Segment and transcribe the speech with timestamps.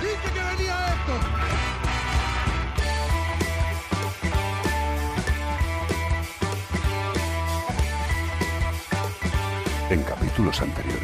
[0.00, 1.14] Dije que venía esto.
[9.90, 11.00] En capítulos anteriores.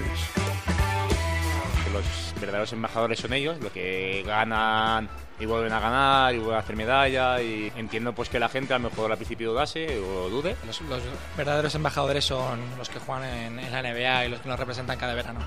[1.92, 5.08] los verdaderos embajadores son ellos, los que ganan
[5.38, 8.74] y vuelven a ganar y vuelven a hacer medalla y entiendo pues que la gente
[8.74, 10.56] a lo mejor al principio dudase o dude.
[10.66, 11.02] Los, los
[11.36, 14.98] verdaderos embajadores son los que juegan en, en la NBA y los que nos representan
[14.98, 15.40] cada verano.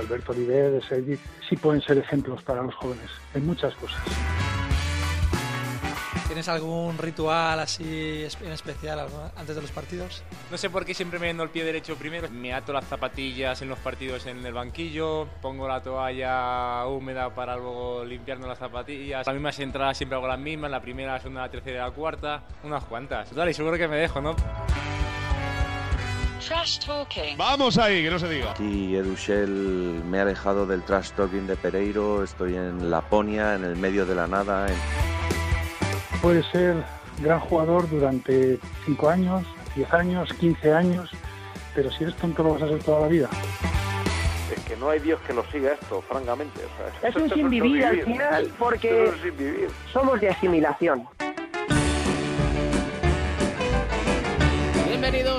[0.00, 4.00] Alberto Oliver, de Sergi, sí pueden ser ejemplos para los jóvenes en muchas cosas.
[6.26, 9.04] ¿Tienes algún ritual así en especial
[9.36, 10.22] antes de los partidos?
[10.48, 12.30] No sé por qué siempre me vendo el pie derecho primero.
[12.30, 17.56] Me ato las zapatillas en los partidos en el banquillo, pongo la toalla húmeda para
[17.56, 19.26] luego limpiarnos las zapatillas.
[19.26, 21.90] Las mismas entradas siempre hago las mismas, la primera, la segunda, la tercera y la
[21.90, 23.28] cuarta, unas cuantas.
[23.28, 24.36] Total, y seguro que me dejo, ¿no?
[26.46, 27.36] Trash talking.
[27.36, 28.54] Vamos ahí, que no se diga.
[28.58, 33.76] Y Edushel me ha alejado del trash talking de Pereiro, estoy en Laponia, en el
[33.76, 34.66] medio de la nada.
[34.68, 36.76] en- Puede ser
[37.20, 39.44] gran jugador durante 5 años,
[39.76, 41.10] 10 años, 15 años,
[41.74, 43.28] pero si eres tonto lo vas a ser toda la vida.
[44.54, 46.60] Es que no hay Dios que lo siga esto, francamente.
[46.64, 49.68] o sea, Es un sin no vivir al final porque es un sin vivir.
[49.92, 51.06] somos de asimilación.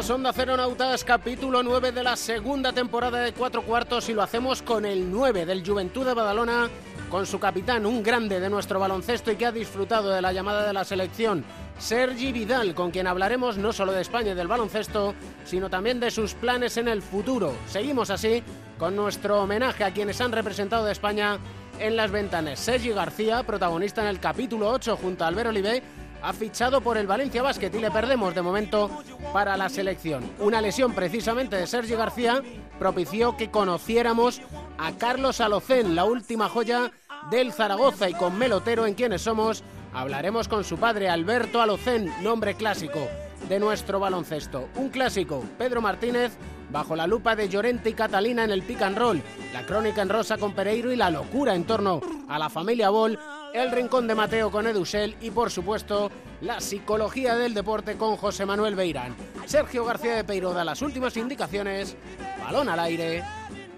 [0.02, 4.64] Bienvenidos, Onda Ceronautas, capítulo 9 de la segunda temporada de Cuatro Cuartos y lo hacemos
[4.64, 6.70] con el 9 del Juventud de Badalona,
[7.08, 10.66] con su capitán, un grande de nuestro baloncesto y que ha disfrutado de la llamada
[10.66, 11.46] de la selección,
[11.78, 15.14] Sergi Vidal, con quien hablaremos no solo de España y del baloncesto,
[15.46, 17.54] sino también de sus planes en el futuro.
[17.68, 18.42] Seguimos así
[18.80, 21.38] con nuestro homenaje a quienes han representado de España
[21.78, 22.60] en las ventanas.
[22.60, 25.84] Sergi García, protagonista en el capítulo 8 junto a Albert Olivé,
[26.22, 28.90] ha fichado por el Valencia Basket y le perdemos de momento
[29.34, 30.24] para la selección.
[30.40, 32.42] Una lesión precisamente de Sergi García
[32.80, 34.42] propició que conociéramos
[34.78, 36.92] a Carlos Alocén, la última joya
[37.30, 42.56] del Zaragoza y con Melotero en quienes somos hablaremos con su padre Alberto Alocén, nombre
[42.56, 43.08] clásico
[43.48, 44.70] de nuestro baloncesto.
[44.76, 46.38] Un clásico, Pedro Martínez,
[46.72, 49.22] bajo la lupa de Llorente y Catalina en el pick and roll,
[49.54, 53.20] la crónica en rosa con Pereiro y la locura en torno a la familia Ball,
[53.54, 56.10] el rincón de Mateo con Edusel y por supuesto
[56.42, 59.16] la psicología del deporte con José Manuel Beirán.
[59.46, 61.96] Sergio García de Peiro da las últimas indicaciones,
[62.44, 63.24] balón al aire,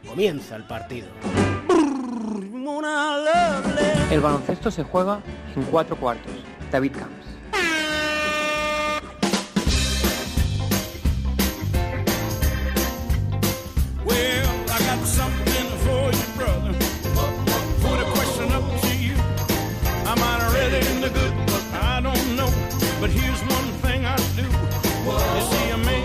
[0.08, 1.08] comienza el partido.
[4.12, 5.20] El baloncesto se juega
[5.56, 6.32] en cuatro cuartos.
[6.72, 7.23] David Camps.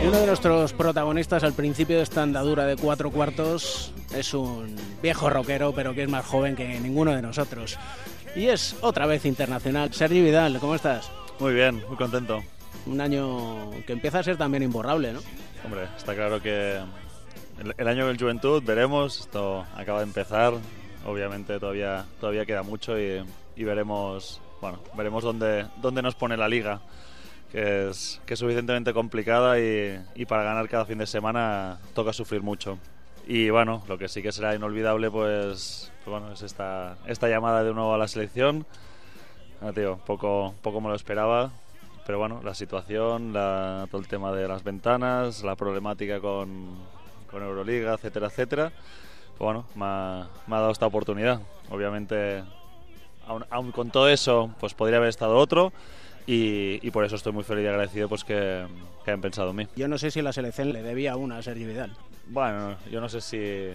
[0.04, 5.28] Uno de nuestros protagonistas al principio de esta andadura de cuatro cuartos es un viejo
[5.30, 7.78] rockero, pero que es más joven que ninguno de nosotros.
[8.34, 9.92] Y es otra vez internacional.
[9.92, 11.10] Sergi Vidal, ¿cómo estás?
[11.38, 12.42] Muy bien, muy contento.
[12.86, 15.20] Un año que empieza a ser también imborrable, ¿no?
[15.64, 16.76] Hombre, está claro que
[17.58, 20.54] el, el año del Juventud veremos, esto acaba de empezar,
[21.06, 23.22] obviamente todavía, todavía queda mucho y,
[23.56, 26.80] y veremos, bueno, veremos dónde, dónde nos pone la liga,
[27.52, 32.12] que es, que es suficientemente complicada y, y para ganar cada fin de semana toca
[32.12, 32.78] sufrir mucho.
[33.26, 37.62] Y bueno, lo que sí que será inolvidable pues, pues bueno, es esta, esta llamada
[37.62, 38.64] de nuevo a la selección.
[39.60, 41.50] Ah, tío, poco, poco me lo esperaba,
[42.06, 46.68] pero bueno, la situación, la- todo el tema de las ventanas, la problemática con,
[47.30, 48.70] con Euroliga, etcétera, etcétera,
[49.36, 51.40] pues bueno, me ha, me ha dado esta oportunidad.
[51.70, 52.44] Obviamente,
[53.28, 55.72] aun, aun con todo eso, pues podría haber estado otro
[56.26, 58.66] y, y por eso estoy muy feliz y agradecido pues que,
[59.04, 59.68] que hayan pensado en mí.
[59.76, 61.92] Yo no sé si la selección le debía una a Sergi Vidal.
[62.26, 63.70] Bueno, yo no sé si,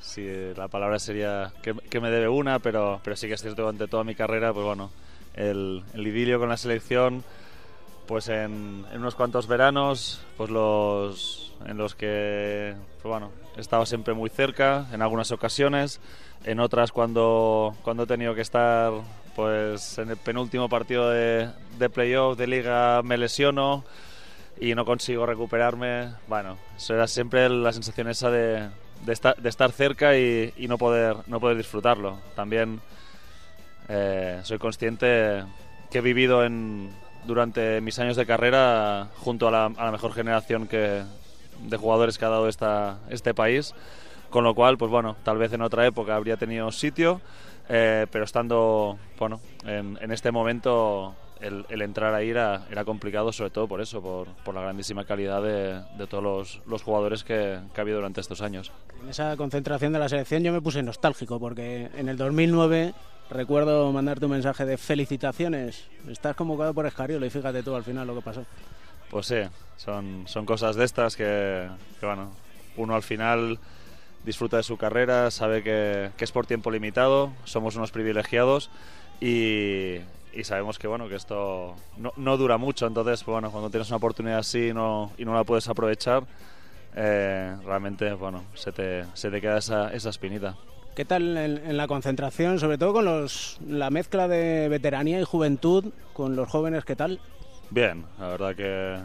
[0.00, 3.56] si la palabra sería que, que me debe una, pero, pero sí que es cierto
[3.56, 4.90] que durante toda mi carrera, pues bueno,
[5.34, 7.24] el, el idilio con la selección,
[8.06, 13.86] pues en, en unos cuantos veranos, pues los en los que, pues bueno, he estado
[13.86, 16.00] siempre muy cerca, en algunas ocasiones,
[16.44, 18.92] en otras cuando, cuando he tenido que estar,
[19.34, 21.48] pues en el penúltimo partido de,
[21.78, 23.84] de playoff de liga me lesiono
[24.60, 26.10] y no consigo recuperarme.
[26.28, 28.68] Bueno, eso era siempre la sensación esa de,
[29.04, 32.18] de, estar, de estar cerca y, y no, poder, no poder disfrutarlo.
[32.34, 32.80] También
[33.88, 35.42] eh, soy consciente
[35.90, 36.90] que he vivido en,
[37.26, 41.02] durante mis años de carrera junto a la, a la mejor generación que,
[41.62, 43.74] de jugadores que ha dado esta, este país,
[44.30, 47.20] con lo cual, pues bueno, tal vez en otra época habría tenido sitio,
[47.68, 53.32] eh, pero estando, bueno, en, en este momento el, el, entrar ahí era, era, complicado,
[53.32, 57.24] sobre todo por eso, por, por la grandísima calidad de, de todos los, los jugadores
[57.24, 58.72] que, que, ha habido durante estos años.
[59.02, 62.94] En esa concentración de la selección yo me puse nostálgico, porque en el 2009
[63.30, 68.06] recuerdo mandarte un mensaje de felicitaciones, estás convocado por Escariolo y fíjate tú al final
[68.06, 68.44] lo que pasó.
[69.10, 69.36] Pues sí,
[69.76, 71.68] son, son cosas de estas que,
[72.00, 72.30] que, bueno,
[72.76, 73.58] uno al final
[74.24, 78.70] disfruta de su carrera, sabe que, que es por tiempo limitado, somos unos privilegiados
[79.20, 79.98] y,
[80.32, 82.86] y sabemos que bueno que esto no, no, dura mucho.
[82.86, 86.24] Entonces bueno cuando tienes una oportunidad así no, y no la puedes aprovechar
[86.94, 90.56] eh, realmente bueno se te, se te queda esa, esa espinita.
[90.96, 95.24] ¿Qué tal en, en, la concentración, sobre todo con los, la mezcla de veteranía y
[95.24, 97.20] juventud, con los jóvenes, qué tal?
[97.70, 98.96] Bien, la verdad que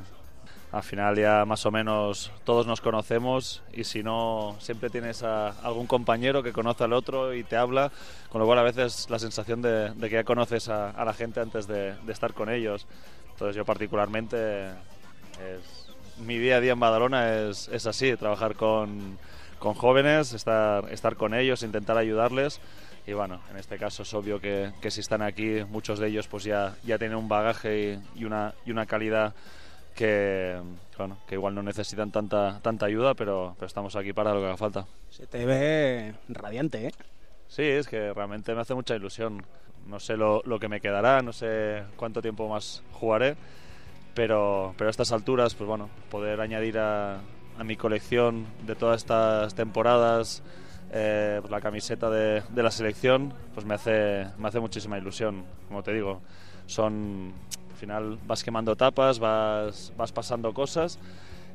[0.71, 5.49] al final ya más o menos todos nos conocemos y si no siempre tienes a
[5.63, 7.91] algún compañero que conoce al otro y te habla,
[8.29, 11.13] con lo cual a veces la sensación de, de que ya conoces a, a, la
[11.13, 12.85] gente antes de, de, estar con ellos.
[13.31, 19.17] Entonces yo particularmente es, mi día a día en Badalona es, es así, trabajar con,
[19.57, 22.61] con jóvenes, estar, estar con ellos, intentar ayudarles
[23.07, 26.27] y bueno, en este caso es obvio que, que, si están aquí, muchos de ellos
[26.27, 29.33] pues ya, ya tienen un bagaje y, y, una, y una calidad
[29.95, 30.59] que,
[30.97, 34.45] bueno, que igual no necesitan tanta, tanta ayuda, pero, pero estamos aquí para lo que
[34.47, 34.85] haga falta.
[35.09, 36.91] Se te ve radiante, ¿eh?
[37.47, 39.45] Sí, es que realmente me hace mucha ilusión.
[39.87, 43.35] No sé lo, lo que me quedará, no sé cuánto tiempo más jugaré,
[44.13, 47.19] pero, pero a estas alturas, pues bueno, poder añadir a,
[47.57, 50.43] a mi colección de todas estas temporadas
[50.91, 55.43] eh, pues la camiseta de, de, la selección, pues me hace, me hace muchísima ilusión.
[55.67, 56.21] Como te digo,
[56.65, 57.33] son
[57.81, 60.99] final vas quemando etapas, vas, vas pasando cosas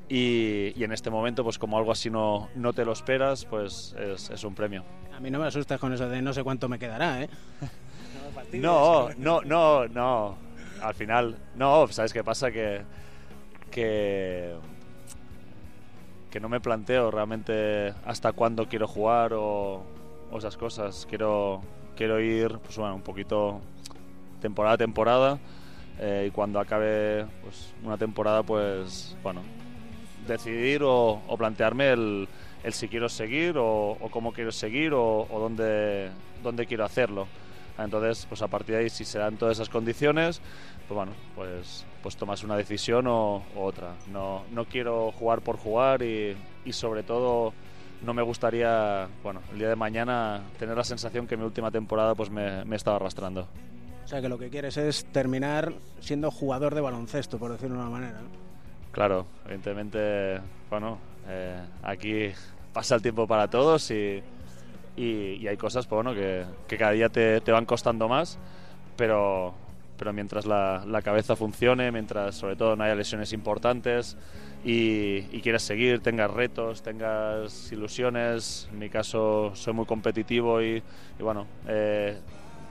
[0.09, 3.95] y, y, en este momento, pues como algo así no, no te lo esperas, pues
[3.99, 4.85] es, es, un premio.
[5.17, 7.29] A mí no me asustas con eso de no sé cuánto me quedará, ¿eh?
[8.55, 10.37] no, no, no, no.
[10.83, 12.51] Al final, no, ¿sabes qué pasa?
[12.51, 12.83] Que,
[13.71, 14.55] que,
[16.37, 19.83] que no me planteo realmente hasta cuándo quiero jugar o,
[20.31, 21.07] o esas cosas.
[21.09, 21.63] Quiero,
[21.97, 23.63] quiero ir, pues bueno, un poquito
[24.43, 25.39] temporada a temporada
[25.99, 29.41] eh, y cuando acabe pues, una temporada, pues bueno,
[30.29, 32.29] decidir o, plantearme el,
[32.63, 36.11] el, si quiero seguir o, o cómo quiero seguir o, o, dónde,
[36.43, 37.29] dónde quiero hacerlo.
[37.79, 40.43] Entonces, pues a partir de ahí, si se dan todas esas condiciones,
[40.89, 43.95] pues bueno, pues, pues tomas una decisión o, otra.
[44.13, 47.53] No, no quiero jugar por jugar y, y sobre todo
[48.03, 52.15] no me gustaría, bueno, el día de mañana tener la sensación que mi última temporada
[52.15, 53.49] pues me, me estaba arrastrando.
[54.05, 57.83] O sea, que lo que quieres es terminar siendo jugador de baloncesto, por decirlo de
[57.83, 58.21] una manera.
[58.93, 60.41] Claro, evidentemente,
[60.71, 60.99] bueno,
[61.29, 62.31] eh, aquí
[62.73, 64.23] pasa el tiempo para todos y,
[64.97, 68.39] y, y hay cosas pues, bueno, que, que cada día te, te, van costando más,
[68.97, 69.55] pero,
[69.99, 74.17] pero mientras la, la, cabeza funcione, mientras sobre todo no haya lesiones importantes
[74.65, 80.83] y, y quieras seguir, tengas retos, tengas ilusiones, en mi caso soy muy competitivo y,
[81.19, 82.19] y bueno, eh,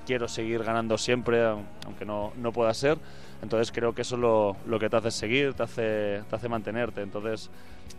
[0.05, 1.43] quiero seguir ganando siempre,
[1.85, 2.97] aunque no, no pueda ser.
[3.41, 6.47] Entonces creo que eso es lo, lo, que te hace seguir, te hace, te hace
[6.49, 7.01] mantenerte.
[7.01, 7.49] Entonces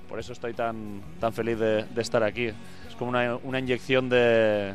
[0.08, 2.46] por eso estoy tan, tan feliz de, de estar aquí.
[2.46, 4.74] Es como una, una, inyección de,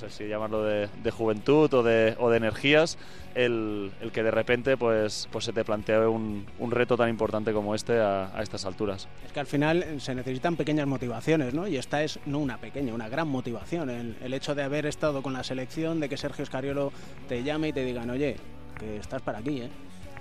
[0.00, 2.98] sé si llamarlo de, de juventud o de, o de energías,
[3.34, 7.52] el, el, que de repente pues, pues se te plantea un, un reto tan importante
[7.52, 9.06] como este a, a, estas alturas.
[9.24, 11.68] Es que al final se necesitan pequeñas motivaciones, ¿no?
[11.68, 13.90] Y esta es no una pequeña, una gran motivación.
[13.90, 16.92] El, el hecho de haber estado con la selección, de que Sergio Escariolo
[17.28, 18.36] te llame y te digan, oye,
[18.78, 19.70] que estás para aquí, ¿eh?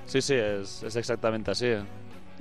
[0.05, 1.67] Sí, sí, es, es exactamente así.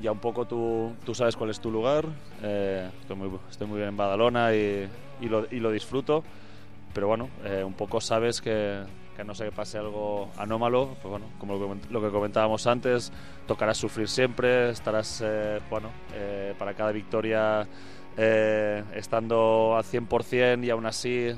[0.01, 2.05] Ya un poco tú, tú sabes cuál es tu lugar.
[2.43, 4.89] Eh, estoy, muy, estoy muy bien en Badalona y,
[5.21, 6.23] y, lo, y lo disfruto.
[6.95, 8.83] Pero bueno, eh, un poco sabes que,
[9.17, 13.13] que no sé que pase algo anómalo, pues bueno, como lo que comentábamos antes,
[13.47, 17.67] tocarás sufrir siempre, estarás, eh, bueno, eh, para cada victoria
[18.17, 21.29] estando al 100% y aún así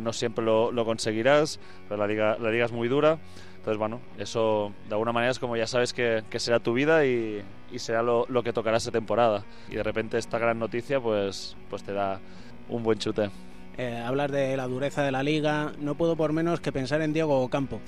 [0.00, 1.58] no siempre lo, lo, conseguirás,
[1.90, 3.18] la liga, la liga es muy dura.
[3.56, 7.42] Entonces, bueno, eso de alguna manera es como ya sabes que, será tu vida y,
[7.72, 9.44] y será lo, lo, que tocará esta temporada.
[9.68, 12.20] Y de repente esta gran noticia pues, pues te da
[12.68, 13.30] un buen chute.
[13.78, 17.12] Eh, hablas de la dureza de la liga, no puedo por menos que pensar en
[17.12, 17.80] Diego Ocampo.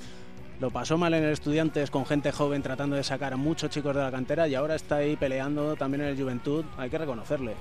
[0.60, 3.94] Lo pasó mal en el Estudiantes con gente joven tratando de sacar a muchos chicos
[3.94, 6.64] de la cantera y ahora está ahí peleando también en el Juventud.
[6.78, 7.54] Hay que reconocerle.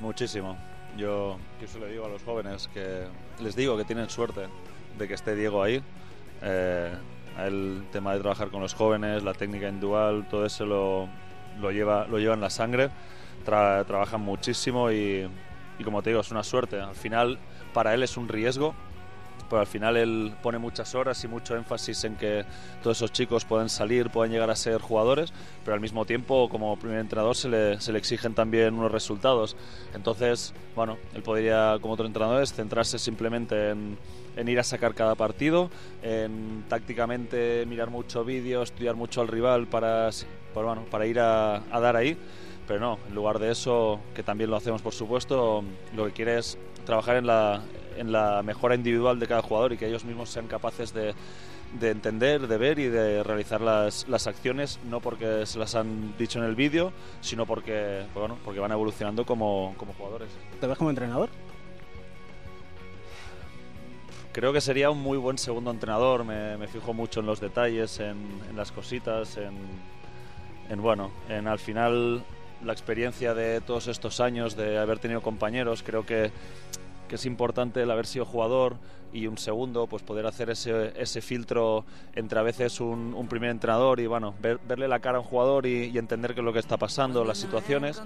[0.00, 0.56] Muchísimo.
[0.96, 3.04] Yo, yo le digo a los jóvenes que
[3.42, 4.42] les digo que tienen suerte
[4.98, 5.80] de que esté Diego ahí.
[6.42, 6.92] Eh,
[7.38, 11.08] el tema de trabajar con los jóvenes, la técnica individual, todo eso lo,
[11.60, 12.90] lo lleva, lo lleva en la sangre.
[13.46, 15.28] Tra- trabajan muchísimo y,
[15.78, 16.80] y como te digo, es una suerte.
[16.80, 17.38] Al final,
[17.72, 18.74] para él es un riesgo,
[19.48, 22.44] pero al final él pone muchas horas y mucho énfasis en que
[22.82, 25.32] todos esos chicos pueden salir, pueden llegar a ser jugadores,
[25.64, 29.56] pero al mismo tiempo como primer entrenador se le, se le exigen también unos resultados.
[29.94, 33.96] Entonces, bueno, él podría como otros entrenadores centrarse simplemente en,
[34.36, 35.70] en ir a sacar cada partido,
[36.02, 40.10] en tácticamente mirar mucho vídeo, estudiar mucho al rival para,
[40.52, 42.18] para, bueno, para ir a, a dar ahí.
[42.68, 45.64] Pero no, en lugar de eso, que también lo hacemos por supuesto,
[45.96, 47.62] lo que quiere es trabajar en la,
[47.96, 51.14] en la mejora individual de cada jugador y que ellos mismos sean capaces de,
[51.80, 56.14] de entender, de ver y de realizar las, las acciones, no porque se las han
[56.18, 60.28] dicho en el vídeo, sino porque, pues bueno, porque van evolucionando como, como jugadores.
[60.60, 61.30] ¿Te ves como entrenador?
[64.32, 67.98] Creo que sería un muy buen segundo entrenador, me, me fijo mucho en los detalles,
[67.98, 69.56] en, en las cositas, en,
[70.68, 72.22] en bueno, en al final
[72.64, 76.30] la experiencia de todos estos años, de haber tenido compañeros, creo que,
[77.08, 78.76] que es importante el haber sido jugador
[79.12, 83.50] y un segundo, pues poder hacer ese, ese filtro entre a veces un, un primer
[83.50, 86.44] entrenador y bueno, ver- verle la cara a un jugador y, y entender qué es
[86.44, 88.02] lo que está pasando, las situaciones.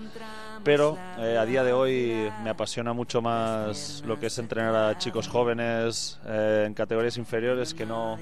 [0.62, 4.96] Pero eh, a día de hoy me apasiona mucho más lo que es entrenar a
[4.96, 8.16] chicos jóvenes eh, en categorías inferiores que no,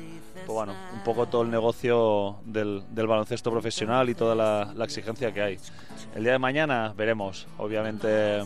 [0.47, 4.85] pues bueno, un poco todo el negocio del, del baloncesto profesional y toda la, la
[4.87, 5.59] exigencia que hay.
[6.15, 7.47] El día de mañana veremos.
[7.59, 8.43] Obviamente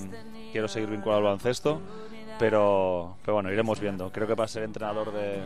[0.51, 1.81] quiero seguir vinculado al baloncesto,
[2.39, 4.11] pero, pero bueno, iremos viendo.
[4.13, 5.43] Creo que para ser entrenador de,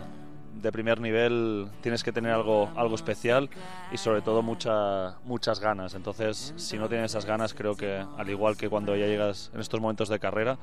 [0.60, 3.48] de primer nivel tienes que tener algo, algo especial
[3.92, 5.94] y sobre todo mucha, muchas ganas.
[5.94, 9.60] Entonces, si no tienes esas ganas, creo que al igual que cuando ya llegas en
[9.60, 10.58] estos momentos de carrera,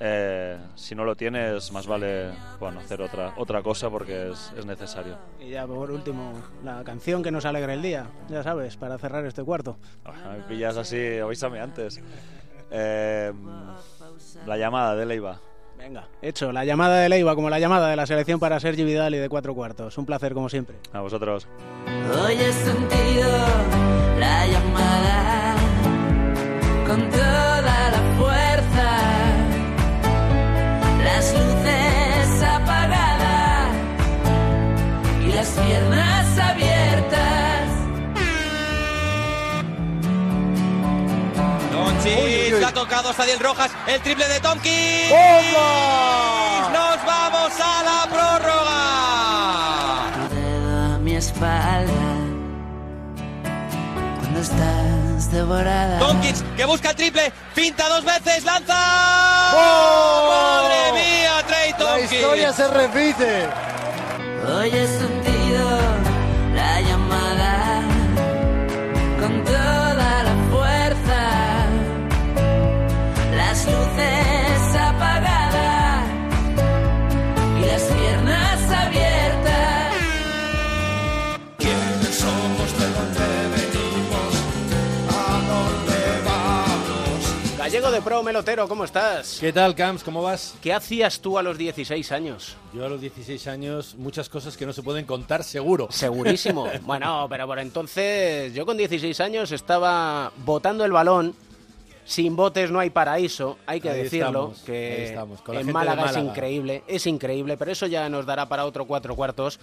[0.00, 4.66] eh, si no lo tienes, más vale bueno, hacer otra, otra cosa porque es, es
[4.66, 5.16] necesario.
[5.38, 6.32] Y ya por último,
[6.64, 9.76] la canción que nos alegra el día, ya sabes, para cerrar este cuarto.
[10.04, 12.00] Ah, Me pillas así, avísame antes.
[12.70, 13.32] Eh,
[14.46, 15.40] la llamada de Leiva.
[15.78, 19.14] Venga, hecho, la llamada de Leiva como la llamada de la selección para Sergi Vidal
[19.14, 19.98] y de cuatro cuartos.
[19.98, 20.76] Un placer como siempre.
[20.92, 21.46] A vosotros.
[21.86, 23.28] Hoy he sentido
[24.18, 25.56] la llamada
[26.86, 28.90] con toda la fuerza.
[31.02, 33.76] Las luces apagadas
[35.22, 36.13] y las piernas
[42.04, 45.10] Doncic la ha tocado Sadiel Rojas, el triple de Tomkins.
[46.72, 49.48] Nos vamos a la prórroga.
[50.14, 51.92] Tu dedo a mi espalda
[54.20, 55.98] cuando estás devorada.
[55.98, 58.74] Tomkins que busca el triple, pinta dos veces, lanza.
[59.54, 62.12] ¡Madre mía, Trey Tomkins!
[62.12, 63.48] historia se repite.
[64.46, 65.33] Hoy he sentido la
[88.04, 89.38] Pro Melotero, ¿cómo estás?
[89.40, 90.04] ¿Qué tal, Camps?
[90.04, 90.54] ¿Cómo vas?
[90.62, 92.54] ¿Qué hacías tú a los 16 años?
[92.74, 95.88] Yo a los 16 años, muchas cosas que no se pueden contar seguro.
[95.90, 96.68] Segurísimo.
[96.82, 101.34] bueno, pero por entonces yo con 16 años estaba botando el balón.
[102.04, 106.10] Sin botes no hay paraíso, hay que Ahí decirlo, estamos, que estamos, con en Málaga,
[106.10, 109.58] es increíble, es increíble, pero eso ya nos dará para otro cuatro cuartos.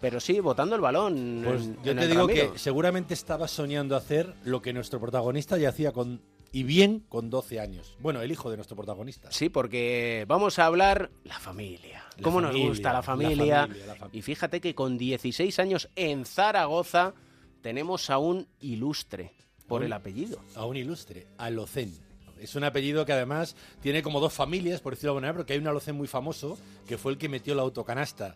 [0.00, 1.42] Pero sí, botando el balón.
[1.44, 2.52] Pues en- yo en te digo Ramiro.
[2.52, 7.30] que seguramente estaba soñando hacer lo que nuestro protagonista ya hacía con y bien con
[7.30, 7.96] 12 años.
[8.00, 9.30] Bueno, el hijo de nuestro protagonista.
[9.30, 12.04] Sí, porque vamos a hablar la familia.
[12.16, 13.60] La ¿Cómo nos gusta la la familia?
[13.62, 17.14] familia, la fam- Y fíjate que con 16 años en Zaragoza
[17.62, 19.32] tenemos a un ilustre
[19.68, 20.40] por A un- el apellido.
[20.56, 21.92] A un ilustre, Alocén.
[22.40, 25.52] Es un apellido que además tiene como dos familias, por decirlo de alguna manera, porque
[25.52, 28.34] hay un Alocén muy famoso que fue el que metió la autocanasta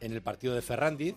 [0.00, 1.16] en el partido de Ferrandiz,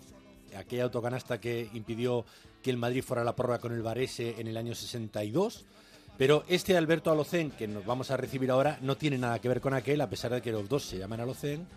[0.58, 2.26] aquella autocanasta que impidió
[2.64, 5.66] que el Madrid fuera a la prórroga con el Varese en el año 62.
[6.18, 9.62] Pero este Alberto Alocén, que nos vamos a recibir ahora, no tiene nada que ver
[9.62, 11.68] con aquel, a pesar de que los dos se llaman Alocén.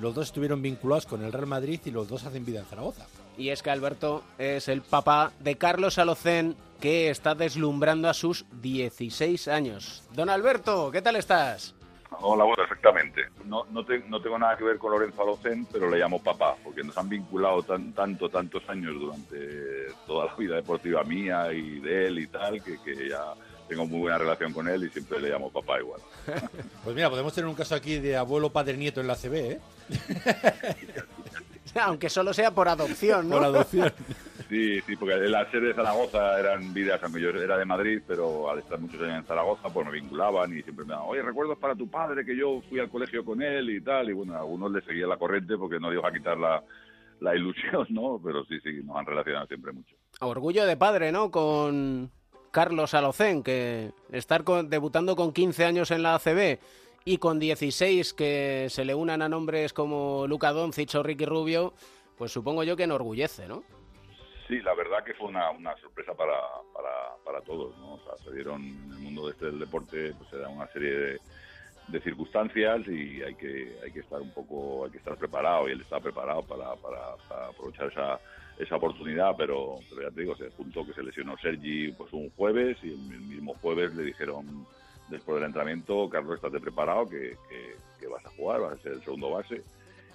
[0.00, 3.06] Los dos estuvieron vinculados con el Real Madrid y los dos hacen vida en Zaragoza.
[3.38, 8.44] Y es que Alberto es el papá de Carlos Alocén, que está deslumbrando a sus
[8.60, 10.02] 16 años.
[10.12, 11.74] Don Alberto, ¿qué tal estás?
[12.20, 13.22] Hola, bueno, perfectamente.
[13.44, 16.56] No, no, te- no tengo nada que ver con Lorenzo Alocén, pero le llamo papá,
[16.62, 21.80] porque nos han vinculado tan, tanto, tantos años durante toda la vida deportiva mía y
[21.80, 23.32] de él y tal, que, que ya
[23.68, 26.00] tengo muy buena relación con él y siempre le llamo papá igual.
[26.84, 29.60] Pues mira, podemos tener un caso aquí de abuelo, padre, nieto en la CB, ¿eh?
[31.80, 33.36] Aunque solo sea por adopción, ¿no?
[33.36, 33.92] Por adopción.
[34.48, 38.50] Sí, sí, porque la sede de Zaragoza eran vidas, aunque yo era de Madrid, pero
[38.50, 41.58] al estar muchos años en Zaragoza, pues me vinculaban y siempre me daban, oye, recuerdos
[41.58, 44.40] para tu padre, que yo fui al colegio con él y tal, y bueno, a
[44.40, 46.62] algunos les seguía la corriente porque no iba a quitar la,
[47.20, 48.20] la ilusión, ¿no?
[48.22, 49.96] Pero sí, sí, nos han relacionado siempre mucho.
[50.20, 51.30] Orgullo de padre, ¿no?
[51.30, 52.10] Con
[52.54, 56.60] Carlos Alocén, que estar debutando con 15 años en la ACB
[57.04, 61.74] y con 16 que se le unan a nombres como Luca Doncic o Ricky Rubio,
[62.16, 63.64] pues supongo yo que enorgullece, ¿no?
[64.46, 66.38] Sí, la verdad que fue una, sorpresa para,
[67.24, 67.94] para, todos, ¿no?
[67.94, 70.68] O sea, se dieron en el mundo de este del deporte, pues se da una
[70.68, 71.18] serie
[71.88, 75.72] de, circunstancias y hay que hay que estar un poco, hay que estar preparado y
[75.72, 78.20] él está preparado para, para, para aprovechar esa,
[78.58, 82.30] esa oportunidad, pero, pero ya te digo, se juntó que se lesionó Sergi pues un
[82.30, 84.66] jueves y el mismo jueves le dijeron
[85.08, 88.92] después del entrenamiento, Carlos, estate preparado que, que, que vas a jugar, vas a ser
[88.92, 89.62] el segundo base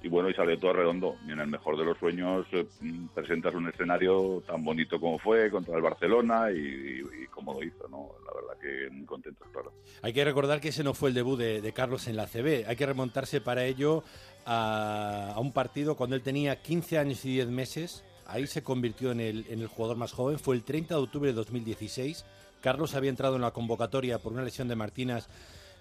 [0.02, 1.18] y bueno, y sale todo redondo.
[1.28, 2.66] Y en el mejor de los sueños eh,
[3.14, 7.64] presentas un escenario tan bonito como fue contra el Barcelona y, y, y como lo
[7.64, 8.12] hizo, ¿no?
[8.26, 9.74] La verdad que muy contentos, claro.
[10.02, 12.66] Hay que recordar que ese no fue el debut de, de Carlos en la CB.
[12.68, 14.04] Hay que remontarse para ello
[14.46, 18.06] a, a un partido cuando él tenía 15 años y 10 meses.
[18.30, 20.38] Ahí se convirtió en el, jugador más joven.
[20.38, 22.26] Fue el 30 de octubre de 2016.
[22.62, 25.28] Carlos había entrado en la convocatoria por una lesión de Martínez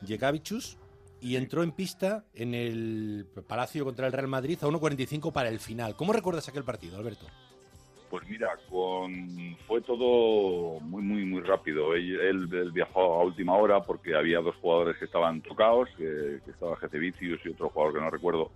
[0.07, 0.79] Jekavichus
[1.21, 5.61] y entró en pista en el Palacio contra el Real Madrid a 1.45 para el
[5.61, 5.95] final.
[5.95, 7.27] ¿Cómo recuerdas aquel partido, Alberto?
[8.09, 8.49] Pues mira,
[9.67, 11.95] fue todo muy muy muy rápido.
[11.95, 16.77] Él, viajó a última hora porque había dos jugadores que estaban tocados, que, que estaba
[16.77, 18.51] Jefe Vicius y otro jugador que no recuerdo,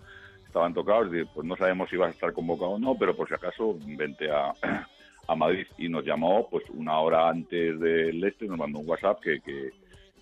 [0.52, 1.08] estaban tocados.
[1.32, 4.30] Pues no sabemos si ibas a estar convocado o no, pero por si acaso vente
[4.30, 4.54] a,
[5.28, 9.18] a Madrid y nos llamó pues una hora antes del este, nos mandó un WhatsApp
[9.20, 9.70] que, que,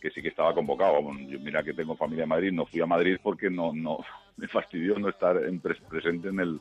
[0.00, 1.00] que sí que estaba convocado.
[1.28, 3.98] Yo mira que tengo familia en Madrid, no fui a Madrid porque no no
[4.36, 6.60] me fastidió no estar en pres- presente en el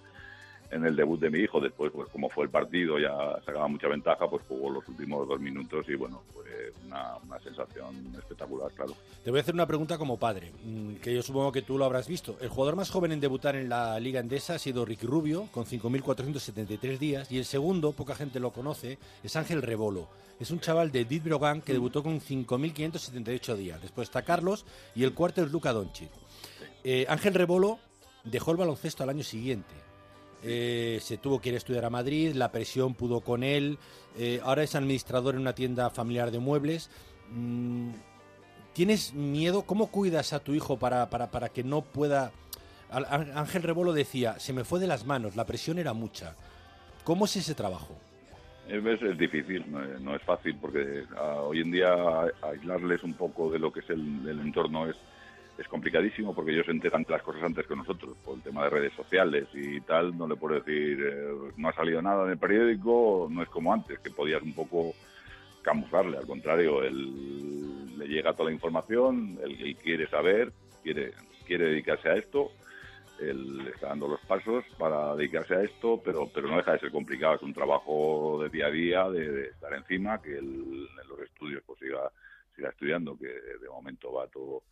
[0.71, 1.59] en el debut de mi hijo.
[1.59, 3.11] Después, pues como fue el partido, ya
[3.45, 8.13] sacaba mucha ventaja, pues jugó los últimos dos minutos y bueno, fue una, una sensación
[8.17, 8.93] espectacular, claro.
[9.23, 11.85] Te voy a hacer una pregunta como padre, mm, que yo supongo que tú lo
[11.85, 12.37] habrás visto.
[12.41, 15.65] El jugador más joven en debutar en la Liga Endesa ha sido Ricky Rubio, con
[15.65, 20.07] 5.473 días, y el segundo, poca gente lo conoce, es Ángel Rebolo.
[20.39, 23.81] Es un chaval de Dit Brogan que debutó con 5.578 días.
[23.81, 26.09] Después está Carlos y el cuarto es Luca Doncic.
[26.85, 27.77] Eh, Ángel Rebolo
[28.23, 29.88] dejó el baloncesto al año siguiente.
[30.43, 33.77] Eh, se tuvo que ir a estudiar a Madrid, la presión pudo con él,
[34.17, 36.89] eh, ahora es administrador en una tienda familiar de muebles.
[37.31, 37.89] Mm,
[38.73, 39.63] ¿Tienes miedo?
[39.63, 42.31] ¿Cómo cuidas a tu hijo para, para, para que no pueda...
[42.91, 46.35] Ángel Rebolo decía, se me fue de las manos, la presión era mucha.
[47.03, 47.95] ¿Cómo es ese trabajo?
[48.67, 53.03] Es, es- difícil, no es, no es fácil, porque ah, hoy en día a- aislarles
[53.03, 54.95] un poco de lo que es el, el entorno es,
[55.59, 58.63] es complicadísimo, porque ellos se enteran de las cosas antes que nosotros, por el tema
[58.63, 62.31] de redes sociales y tal, no le puedo decir, eh, no ha salido nada en
[62.31, 64.93] el periódico, no es como antes, que podías un poco
[65.61, 71.11] camuflarle, al contrario, él le llega toda la información, él, él quiere saber, quiere,
[71.45, 72.51] quiere dedicarse a esto,
[73.19, 76.91] él está dando los pasos para dedicarse a esto, pero, pero no deja de ser
[76.91, 81.09] complicado, es un trabajo de día a día, de, de estar encima, que él en
[81.09, 82.09] los estudios pues siga,
[82.55, 84.63] siga estudiando, que de momento va todo,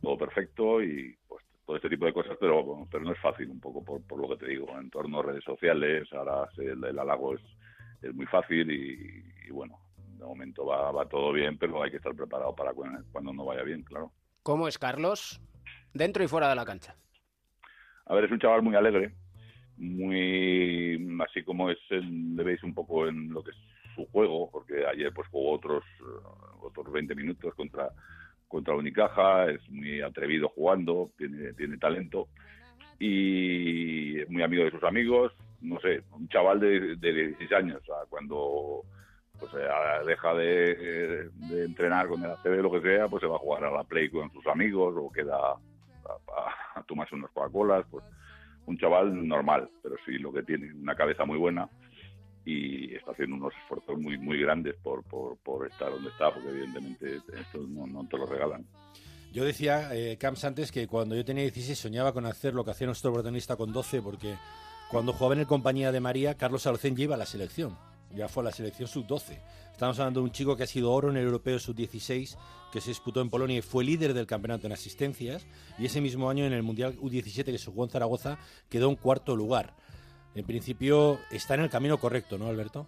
[0.00, 3.60] todo perfecto y pues todo este tipo de cosas, pero, pero no es fácil un
[3.60, 6.98] poco por, por lo que te digo, en torno a redes sociales, ahora el, el
[6.98, 7.42] halago es,
[8.02, 9.78] es muy fácil y, y bueno,
[10.18, 13.44] de momento va, va todo bien, pero hay que estar preparado para cuando, cuando no
[13.44, 14.12] vaya bien, claro.
[14.42, 15.40] ¿Cómo es Carlos?
[15.92, 16.96] Dentro y fuera de la cancha.
[18.06, 19.14] A ver, es un chaval muy alegre,
[19.76, 23.56] muy así como es, le veis un poco en lo que es
[23.94, 25.84] su juego, porque ayer pues jugó otros
[26.60, 27.90] otros 20 minutos contra
[28.50, 32.28] contra Unicaja, es muy atrevido jugando, tiene tiene talento
[32.98, 35.32] y es muy amigo de sus amigos,
[35.62, 38.82] no sé, un chaval de, de 16 años, cuando
[39.38, 39.66] pues eh,
[40.06, 43.64] deja de, de entrenar con el ACB lo que sea, pues se va a jugar
[43.64, 48.04] a la Play con sus amigos o queda a, a- a tomarse unas Coca-Colas, pues
[48.66, 51.68] un chaval normal, pero sí lo que tiene, una cabeza muy buena
[52.44, 56.48] y está haciendo unos esfuerzos muy muy grandes por, por, por estar donde está, porque
[56.48, 58.66] evidentemente esto no, no te lo regalan.
[59.32, 62.72] Yo decía, eh, Camps, antes que cuando yo tenía 16 soñaba con hacer lo que
[62.72, 64.34] hacía nuestro protagonista con 12, porque
[64.90, 67.78] cuando jugaba en el compañía de María, Carlos Alocén ya iba a la selección.
[68.12, 69.38] Ya fue a la selección sub-12.
[69.70, 72.36] Estamos hablando de un chico que ha sido oro en el europeo sub-16,
[72.72, 75.46] que se disputó en Polonia y fue líder del campeonato en asistencias.
[75.78, 78.36] Y ese mismo año en el Mundial U-17 que se jugó en Zaragoza
[78.68, 79.76] quedó en cuarto lugar.
[80.34, 82.86] En principio está en el camino correcto, ¿no, Alberto?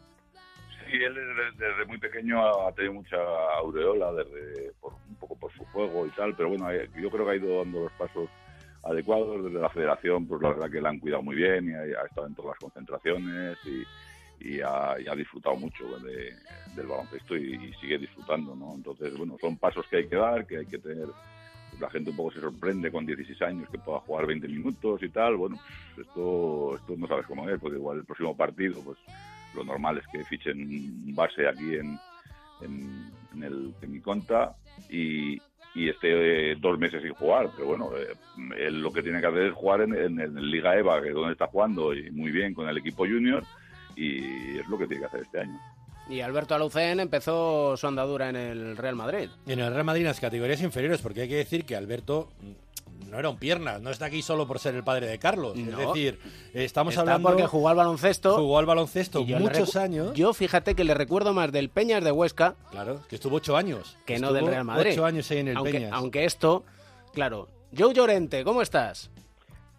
[0.86, 3.16] Sí, él desde, desde muy pequeño ha, tenido mucha
[3.58, 7.24] aureola, desde por, un poco por su juego y tal, pero bueno, eh, yo creo
[7.24, 8.28] que ha ido dando los pasos
[8.84, 12.04] adecuados desde la federación, pues la verdad que la han cuidado muy bien y ha,
[12.04, 16.34] estado en todas las concentraciones y, y ha, y ha disfrutado mucho de-
[16.74, 18.74] del baloncesto y, sigue disfrutando, ¿no?
[18.74, 21.08] Entonces, bueno, son pasos que hay que dar, que hay que tener
[21.80, 25.08] la gente un poco se sorprende con 16 años que pueda jugar 20 minutos y
[25.08, 25.36] tal.
[25.36, 25.58] Bueno,
[25.94, 28.98] pues esto, esto no sabes cómo es, porque igual el próximo partido, pues
[29.54, 31.98] lo normal es que fichen un base aquí en,
[32.62, 34.56] en, el en mi conta
[34.88, 35.40] y,
[35.74, 37.50] y esté eh, dos meses sin jugar.
[37.56, 38.14] Pero bueno, eh,
[38.58, 41.14] él lo que tiene que hacer es jugar en, en, en Liga EVA, que es
[41.14, 43.42] donde está jugando y muy bien con el equipo junior,
[43.96, 45.58] y es lo que tiene que hacer este año.
[46.12, 49.30] Y Alberto Alucén empezó su andadura en el Real Madrid.
[49.46, 53.10] En el Real Madrid en las categorías inferiores, porque hay que decir que Alberto mm,
[53.10, 55.56] no era un piernas, no está aquí solo por ser el padre de Carlos.
[55.56, 56.18] Es decir,
[56.52, 57.28] estamos Está hablando.
[57.30, 58.34] porque jugó al baloncesto.
[58.36, 60.12] Jugó al baloncesto muchos años.
[60.14, 63.96] Yo fíjate que le recuerdo más del Peñas de Huesca Claro, que estuvo ocho años.
[64.04, 64.92] que no del Real Madrid.
[64.92, 65.92] Ocho años ahí en el aunque, Peñas.
[65.94, 66.64] Aunque esto,
[67.14, 67.48] claro.
[67.76, 69.10] Joe Llorente, ¿cómo estás?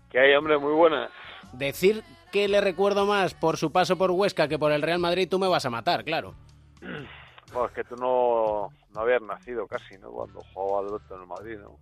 [0.10, 0.58] ¿Qué hay, hombre?
[0.58, 1.12] Muy buenas.
[1.54, 5.28] Decir que le recuerdo más por su paso por Huesca que por el Real Madrid,
[5.30, 6.34] tú me vas a matar, claro.
[6.82, 10.10] Bueno, es que tú no, no habías nacido casi, ¿no?
[10.10, 11.78] Cuando jugaba Alberto en el Madrid, ¿no?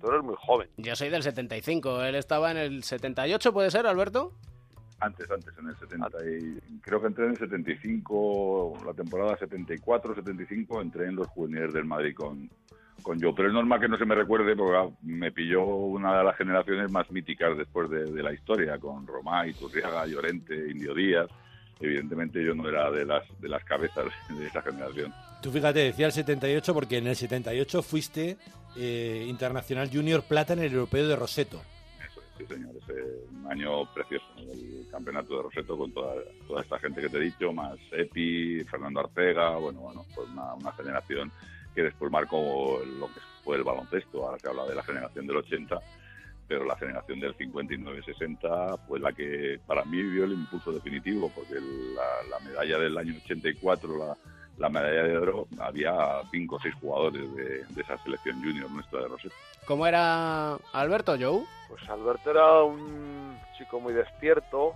[0.00, 0.70] Tú eres muy joven.
[0.76, 4.32] Yo soy del 75, él estaba en el 78, ¿puede ser, Alberto?
[5.00, 10.82] Antes, antes, en el 70 y creo que entré en el 75, la temporada 74-75,
[10.82, 12.48] entré en los juveniles del Madrid con,
[13.02, 13.34] con yo.
[13.34, 16.90] Pero es normal que no se me recuerde porque me pilló una de las generaciones
[16.90, 21.28] más míticas después de, de la historia, con Romá, Iturriaga, Llorente, Indio Díaz.
[21.78, 25.12] Evidentemente yo no era de las, de las cabezas de esa generación.
[25.42, 28.38] Tú fíjate, decía el 78 porque en el 78 fuiste
[28.76, 31.62] eh, internacional junior plata en el europeo de Roseto.
[32.38, 32.84] Sí, señor, es
[33.30, 36.14] un año precioso, el campeonato de Roseto con toda,
[36.46, 40.54] toda esta gente que te he dicho, más Epi, Fernando Arcega, bueno, bueno, pues una,
[40.54, 41.32] una generación
[41.76, 45.36] que después marcó lo que fue el baloncesto, ahora se habla de la generación del
[45.36, 45.78] 80,
[46.48, 51.54] pero la generación del 59-60 fue la que para mí dio el impulso definitivo, porque
[51.54, 54.16] la, la medalla del año 84, la,
[54.56, 59.02] la medalla de oro, había cinco o seis jugadores de, de esa selección junior nuestra
[59.02, 59.34] de Roseto.
[59.66, 61.44] ¿Cómo era Alberto, Joe?
[61.68, 64.74] Pues Alberto era un chico muy despierto.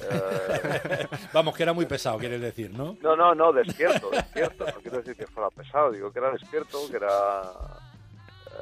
[1.32, 2.96] Vamos, que era muy pesado, quieres decir, ¿no?
[3.00, 4.66] No, no, no, despierto, despierto.
[4.66, 7.42] No quiero decir que fuera pesado, digo que era despierto, que era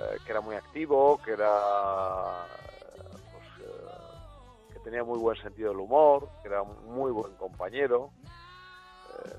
[0.01, 2.47] eh, que era muy activo, que era
[2.97, 8.11] pues, eh, que tenía muy buen sentido del humor, que era muy buen compañero.
[9.25, 9.37] Eh,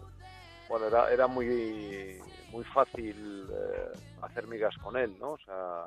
[0.67, 2.19] bueno, era, era muy
[2.51, 3.47] muy fácil
[4.21, 5.31] hacer migas con él, ¿no?
[5.31, 5.85] O sea,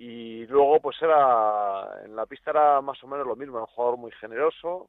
[0.00, 3.98] y luego pues era en la pista era más o menos lo mismo, un jugador
[3.98, 4.88] muy generoso,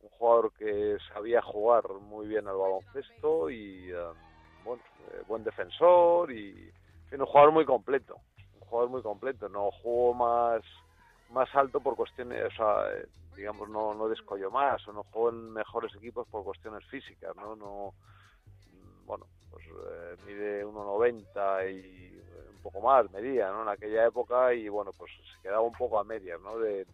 [0.00, 4.04] un jugador que sabía jugar muy bien al baloncesto y eh,
[4.64, 8.16] bueno, eh, buen defensor y en fin, un jugador muy completo,
[8.60, 10.62] un jugador muy completo, no jugó más
[11.30, 12.88] más alto por cuestiones, o sea,
[13.36, 17.54] digamos no no descolló más o no jugó en mejores equipos por cuestiones físicas, no
[17.54, 17.94] no
[18.72, 22.11] mm, bueno, pues eh, mide 1.90 y
[22.62, 23.62] poco más medía, ¿no?
[23.62, 26.58] En aquella época y bueno, pues se quedaba un poco a medias, ¿no?
[26.58, 26.86] De,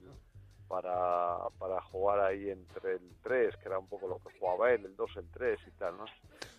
[0.67, 4.85] para, para jugar ahí entre el 3, que era un poco lo que jugaba él,
[4.85, 6.05] el 2, el 3 y tal, ¿no?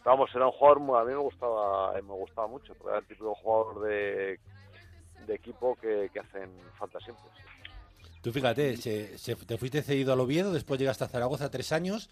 [0.03, 2.99] Vamos, era un jugador, muy- a mí me gustaba, eh, me gustaba mucho, porque era
[2.99, 4.39] el típico jugador de,
[5.27, 7.25] de equipo que, que hacen falta siempre.
[7.35, 8.09] sí.
[8.21, 12.09] Tú fíjate, se- se- te fuiste cedido al Oviedo, después llegaste a Zaragoza tres años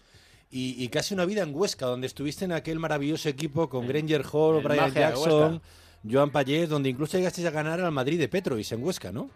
[0.50, 4.22] y, y casi una vida en Huesca, donde estuviste en aquel maravilloso equipo con Granger
[4.32, 5.62] Hall, El Brian de Jackson.
[6.08, 9.30] Joan Payet, donde incluso llegaste a ganar al Madrid de Petrovis en Huesca, ¿no?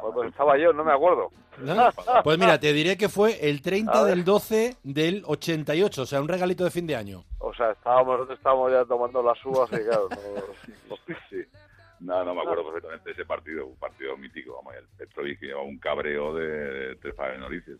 [0.00, 1.30] Pues, pues estaba yo, no me acuerdo.
[1.58, 1.88] ¿No?
[2.22, 4.14] Pues mira, te diré que fue el 30 A ver.
[4.14, 7.24] del 12 del 88, o sea, un regalito de fin de año.
[7.40, 10.96] O sea, estábamos, estábamos ya tomando las uvas y claro, no-
[11.28, 11.36] Sí.
[12.00, 15.46] No, no me acuerdo perfectamente de ese partido, un partido mítico, vamos, el Petrovic que
[15.46, 17.14] llevaba un cabreo de tres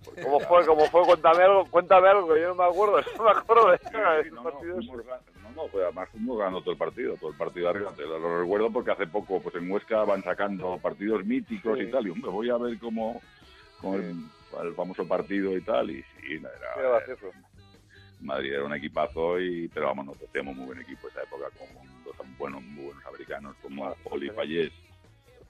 [0.04, 0.66] porque ¿Cómo fue?
[0.66, 1.02] ¿Cómo fue?
[1.04, 5.50] Cuéntame algo, cuéntame algo, yo no me acuerdo, no me acuerdo de no, no, no,
[5.54, 7.92] no, pues además fuimos ganando todo el partido, todo el partido arriba.
[7.96, 12.06] Te lo, recuerdo porque hace poco, pues en Huesca van sacando partidos míticos y tal,
[12.06, 13.20] y hombre, voy a ver cómo,
[13.84, 17.00] el, famoso partido y tal, y sí, era.
[18.20, 21.87] Madrid era un equipazo, y pero vamos, nosotros teníamos muy buen equipo esa época, con
[22.18, 24.72] dos buenos, muy buenos americanos, como Holly Payet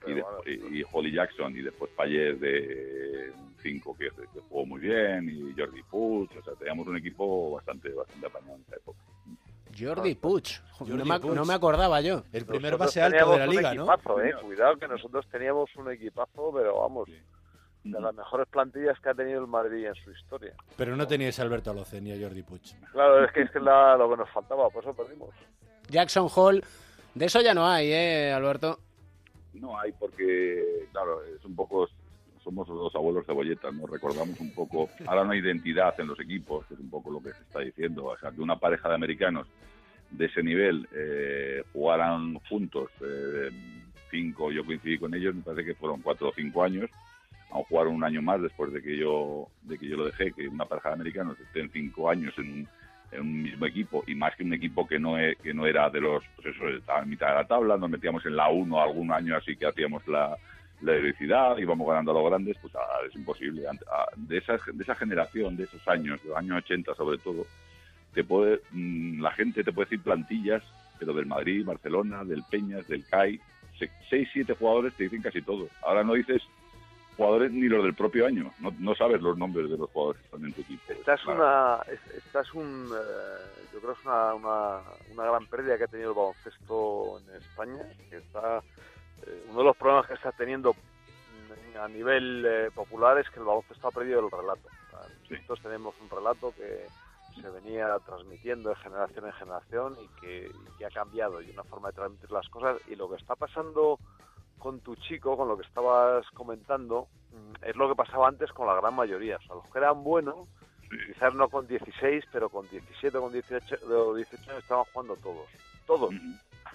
[0.06, 4.64] y, después- y, y Holly Jackson, y después Payet de un 5 que, que jugó
[4.66, 8.76] muy bien, y Jordi Puig, o sea, teníamos un equipo bastante, bastante apañado en esa
[8.76, 8.98] época.
[9.78, 10.44] Jordi Puig.
[10.78, 11.34] Jordi no, me, Puig.
[11.34, 12.22] no me acordaba yo.
[12.32, 13.94] El primer Nosotros base alto de la teníamos liga, un ¿no?
[13.94, 17.08] equipazo, eh, Cuidado que nosotros teníamos un equipazo, pero vamos,
[17.84, 20.52] de las mejores plantillas que ha tenido el Madrid en su historia.
[20.76, 22.62] Pero no teníais a Alberto Alocen ni a Jordi Puig.
[22.92, 25.30] Claro, es que es que la- lo que nos faltaba, por eso perdimos.
[25.88, 26.62] Jackson Hall,
[27.14, 28.78] de eso ya no hay, ¿eh, Alberto?
[29.54, 31.88] No hay porque, claro, es un poco,
[32.42, 33.86] somos los abuelos cebolletas, ¿no?
[33.86, 37.22] Recordamos un poco, ahora no hay identidad en los equipos, que es un poco lo
[37.22, 39.46] que se está diciendo, o sea, que una pareja de americanos
[40.10, 43.50] de ese nivel eh, jugaran juntos eh,
[44.10, 46.88] cinco, yo coincidí con ellos, me parece que fueron cuatro o cinco años,
[47.50, 50.48] aún jugaron un año más después de que yo de que yo lo dejé, que
[50.48, 52.68] una pareja de americanos estén cinco años en un,
[53.12, 55.88] en un mismo equipo y más que un equipo que no e- que no era
[55.90, 59.10] de los pues eso en mitad de la tabla, nos metíamos en la 1 algún
[59.12, 60.36] año así que hacíamos la
[60.80, 62.72] la heroicidad, íbamos ganando a los grandes, pues
[63.08, 63.62] es imposible.
[64.14, 67.46] De esa, de esa generación, de esos años, de los años 80 sobre todo,
[68.14, 70.62] te puede, mm, la gente te puede decir plantillas,
[71.00, 73.40] pero del Madrid, Barcelona, del Peñas, del CAI,
[73.76, 75.68] se- seis, siete jugadores te dicen casi todo.
[75.82, 76.42] Ahora no dices
[77.18, 80.26] jugadores ni los del propio año, no, no sabes los nombres de los jugadores que
[80.26, 80.82] están en tu equipo.
[80.92, 81.38] Esta es Claro.
[81.40, 85.76] una, es- esta es un, eh, yo creo que es una, una, una gran pérdida
[85.76, 88.62] que ha tenido el baloncesto en España, que está,
[89.26, 93.40] eh, uno de los problemas que está teniendo mm, a nivel eh, popular es que
[93.40, 94.68] el baloncesto ha perdido el relato.
[95.28, 96.86] Nosotros tenemos un relato que
[97.40, 101.62] se venía transmitiendo de generación en generación y que, y que ha cambiado y una
[101.64, 103.98] forma de transmitir las cosas y lo que está pasando
[104.58, 108.66] con tu chico, con lo que estabas comentando, mm, es lo que pasaba antes con
[108.66, 109.36] la gran mayoría.
[109.36, 110.48] O sea, los que eran buenos,
[111.06, 115.16] quizás no con 16, pero con 17 o con 18, o 18 años estaban jugando
[115.16, 115.46] todos.
[115.86, 116.14] Todos.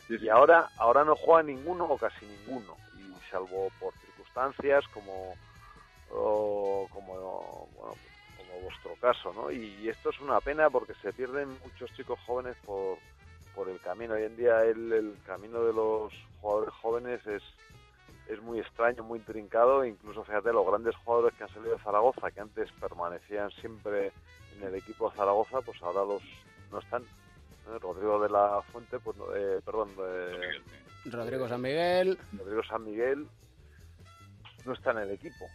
[0.09, 2.75] Y ahora, ahora no juega ninguno o casi ninguno.
[2.97, 5.35] Y salvo por circunstancias como,
[6.11, 7.95] o como, bueno,
[8.37, 9.51] como vuestro caso, ¿no?
[9.51, 12.97] Y esto es una pena porque se pierden muchos chicos jóvenes por,
[13.55, 14.15] por el camino.
[14.15, 17.43] Hoy en día el, el camino de los jugadores jóvenes es,
[18.27, 19.83] es muy extraño, muy intrincado.
[19.85, 24.11] Incluso, fíjate, los grandes jugadores que han salido de Zaragoza, que antes permanecían siempre
[24.57, 26.21] en el equipo de Zaragoza, pues ahora los
[26.71, 27.03] no están.
[27.03, 27.77] ¿eh?
[27.79, 30.51] Rodrigo de la Fuente, pues, no- eh, perdón, eh,
[31.05, 32.17] Rodrigo San Miguel.
[32.37, 33.27] Rodrigo San Miguel
[34.65, 35.45] no está en el equipo,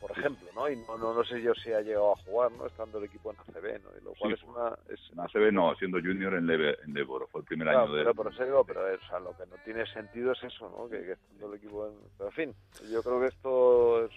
[0.00, 0.68] por ejemplo, ¿no?
[0.68, 2.66] Y no, no, no sé yo si ha llegado a jugar, ¿no?
[2.66, 3.90] Estando el equipo en ACB, ¿no?
[4.00, 4.78] Y lo cual Sí, es una...
[4.88, 7.92] Es, En ACB no, siendo junior en, Leve, en Leboro, fue el primer Claro, año
[7.94, 8.14] de...
[8.14, 10.88] pero digo, pero o sea, lo que no tiene sentido es eso, ¿no?
[10.88, 11.94] Que, que estando el equipo en...
[12.16, 12.54] Pero en fin,
[12.90, 14.12] yo creo que esto es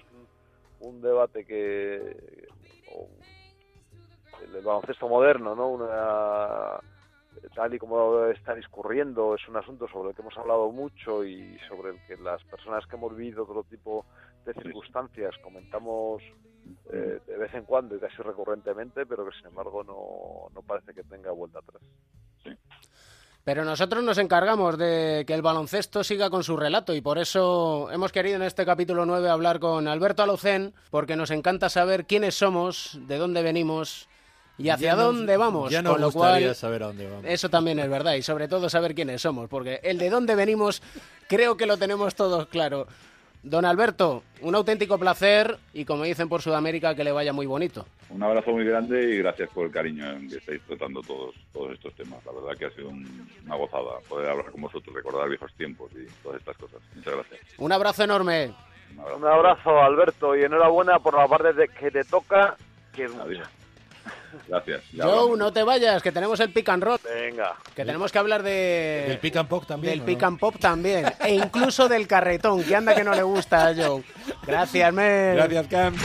[0.80, 2.48] un, un debate que...
[2.94, 3.08] o
[4.44, 5.70] el baloncesto moderno, ¿no?
[5.70, 6.80] Una
[7.56, 11.58] tal y como está discurriendo, es un asunto sobre el que hemos hablado mucho y
[11.68, 14.06] sobre el que las personas que hemos vivido otro tipo
[14.46, 16.22] de circunstancias comentamos
[16.94, 20.94] eh, de vez en cuando y casi recurrentemente, pero que sin embargo no, no parece
[20.94, 21.82] que tenga vuelta atrás.
[23.44, 27.90] Pero nosotros nos encargamos de que el baloncesto siga con su relato y por eso
[27.92, 32.36] hemos querido en este capítulo 9 hablar con Alberto Alocén, porque nos encanta saber quiénes
[32.36, 34.08] somos, de dónde venimos
[34.60, 35.72] y hacia nos- dónde vamos.
[35.72, 37.26] ya nos con lo cual, saber a dónde vamos.
[37.28, 40.84] Eso también es verdad y sobre todo saber quiénes somos, porque el de dónde venimos
[41.28, 42.86] creo que lo tenemos todos claro.
[43.44, 47.88] Don Alberto, un auténtico placer y como dicen por Sudamérica, que le vaya muy bonito.
[48.12, 51.72] Un abrazo muy grande y gracias por el cariño en que estáis tratando todos, todos
[51.74, 52.24] estos temas.
[52.26, 55.92] La verdad que ha sido un- una gozada poder hablar con vosotros, recordar viejos tiempos
[55.94, 56.82] y todas estas cosas.
[56.96, 57.40] Muchas gracias.
[57.58, 58.52] Un abrazo enorme.
[59.18, 62.56] Un abrazo, Alberto, y enhorabuena por la parte de que te toca,
[62.94, 63.50] que es mucha.
[64.48, 64.82] Gracias.
[64.96, 67.00] Joe, no te vayas, que tenemos el pick and roll.
[67.04, 67.56] Venga.
[67.76, 69.06] Que tenemos que hablar de...
[69.08, 69.94] Del pick and pop también.
[69.94, 71.06] Del ¿o pick and pop también.
[71.20, 74.04] E incluso del carretón, que anda que no le gusta a Joe.
[74.46, 75.36] Gracias, men.
[75.36, 75.96] Gracias, Cam.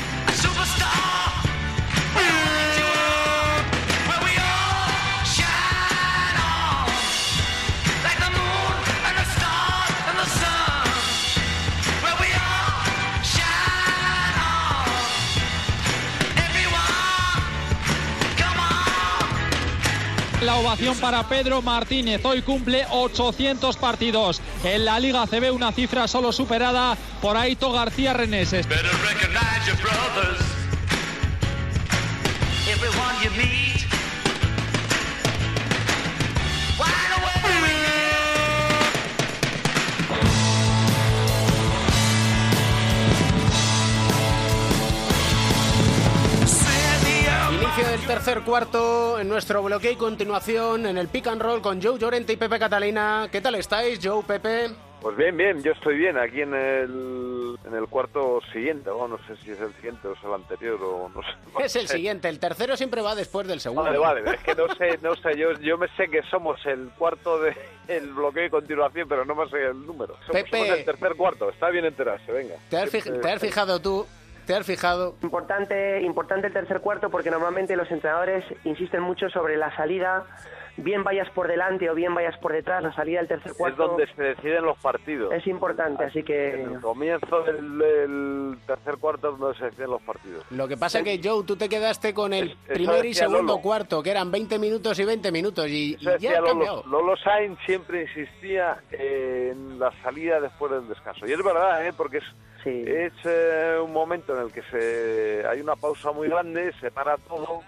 [20.47, 22.25] La ovación para Pedro Martínez.
[22.25, 24.41] Hoy cumple 800 partidos.
[24.63, 28.65] En la Liga CB una cifra solo superada por Aito García Reneses.
[48.17, 52.33] Tercer cuarto en nuestro bloque y continuación en el pick and roll con Joe Llorente
[52.33, 53.29] y Pepe Catalina.
[53.31, 54.71] ¿Qué tal estáis, Joe, Pepe?
[55.03, 59.19] Pues bien, bien, yo estoy bien aquí en el, en el cuarto siguiente, o no
[59.27, 61.29] sé si es el siguiente o es el anterior o no sé.
[61.53, 61.97] no Es el sé.
[61.97, 63.83] siguiente, el tercero siempre va después del segundo.
[63.85, 66.89] Vale, vale, es que no sé, no sé, yo, yo me sé que somos el
[66.97, 67.55] cuarto del
[67.87, 70.15] el bloqueo de continuación, pero no me sé el número.
[70.27, 70.57] Somos, Pepe.
[70.57, 72.55] somos el tercer cuarto, está bien enterarse, venga.
[72.71, 74.07] ¿Te has, te has fijado tú
[74.47, 75.17] ¿Te has fijado?
[75.23, 80.25] Importante, importante el tercer cuarto porque normalmente los entrenadores insisten mucho sobre la salida,
[80.79, 83.89] bien vayas por delante o bien vayas por detrás, la salida del tercer Es cuarto
[83.89, 85.33] donde se deciden los partidos.
[85.33, 89.91] es importante, así que En el comienzo del, del tercer cuarto es donde se deciden
[89.91, 90.45] los partidos.
[90.51, 93.63] Lo que pasa que, Joe, tú te quedaste con el primer y segundo Lolo.
[93.63, 96.83] cuarto, que eran 20 minutos y 20 minutos, y, y ya decía ha Lolo, cambiado.
[96.87, 101.27] Lolo Sainz siempre insistía en la salida después del descanso.
[101.27, 101.93] Y es verdad, ¿eh?
[101.97, 102.25] porque es,
[102.65, 107.17] es eh, un momento en el que se hay una pausa muy grande, se para
[107.17, 107.61] todo,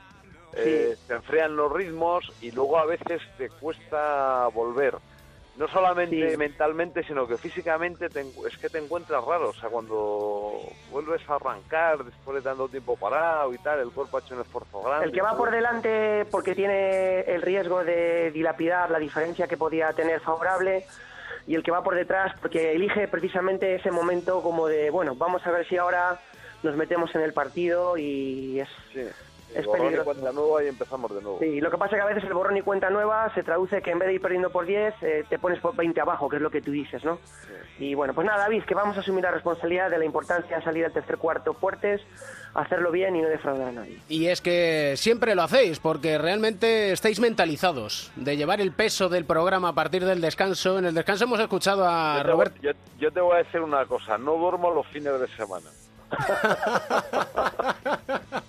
[0.55, 4.95] eh, se enfrian los ritmos y luego a veces te cuesta volver.
[5.57, 9.49] No solamente mentalmente, sino que físicamente te es que te encuentras raro.
[9.49, 10.61] O sea, cuando
[10.93, 14.43] vuelves a arrancar después de tanto tiempo parado y tal, el cuerpo ha hecho un
[14.43, 15.07] esfuerzo grande.
[15.07, 19.93] el que va por delante porque tiene el riesgo de dilapidar la diferencia que podía
[19.95, 20.87] tener favorable
[21.49, 25.45] y el que va por detrás porque elige precisamente ese momento como de, bueno, vamos
[25.45, 26.21] a ver si ahora
[26.63, 28.69] nos metemos en el partido y es,
[29.55, 31.39] es borrón y cuenta nueva y empezamos de nuevo.
[31.41, 33.81] Sí, lo que pasa es que a veces el borrón y cuenta nueva se traduce
[33.83, 36.37] que en vez de ir perdiendo por 10, eh, te pones por 20 abajo, que
[36.37, 37.19] es lo que tú dices, ¿no?
[37.79, 40.65] Y bueno, pues nada, David, que vamos a asumir la responsabilidad de la importancia de
[40.65, 42.01] salir al tercer cuarto fuertes,
[42.55, 43.99] hacerlo bien y no defraudar a nadie.
[44.09, 49.25] Y es que siempre lo hacéis, porque realmente estáis mentalizados de llevar el peso del
[49.25, 50.79] programa a partir del descanso.
[50.79, 52.53] En el descanso hemos escuchado a Yo te, Robert.
[52.57, 55.67] voy, yo, yo te voy a decir una cosa, no duermo los fines de semana.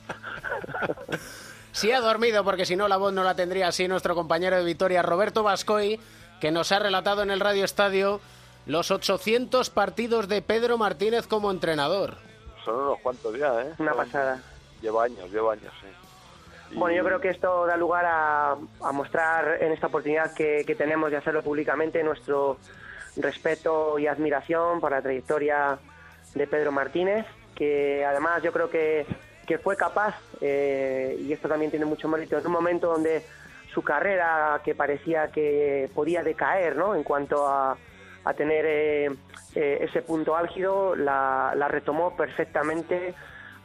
[1.71, 4.63] Sí ha dormido, porque si no la voz no la tendría así nuestro compañero de
[4.63, 5.99] Vitoria, Roberto Vascoy,
[6.41, 8.19] que nos ha relatado en el Radio Estadio
[8.65, 12.15] los 800 partidos de Pedro Martínez como entrenador.
[12.65, 13.73] Son unos cuantos ya, ¿eh?
[13.77, 14.41] Una Son- pasada.
[14.81, 15.87] Lleva años, lleva años, sí.
[16.75, 20.75] Bueno, yo creo que esto da lugar a, a mostrar en esta oportunidad que, que
[20.75, 22.57] tenemos de hacerlo públicamente nuestro
[23.17, 25.77] respeto y admiración para la trayectoria
[26.35, 29.05] de Pedro Martínez, que además yo creo que,
[29.49, 33.25] que fue capaz, eh, y esto también tiene mucho mérito, en un momento donde
[33.73, 36.93] su carrera que parecía que podía decaer ¿no?
[36.93, 37.75] en cuanto a,
[38.25, 39.05] a tener eh,
[39.55, 43.15] eh, ese punto álgido, la, la retomó perfectamente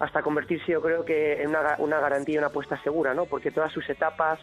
[0.00, 3.26] hasta convertirse yo creo que en una, una garantía una apuesta segura, ¿no?
[3.26, 4.40] Porque todas sus etapas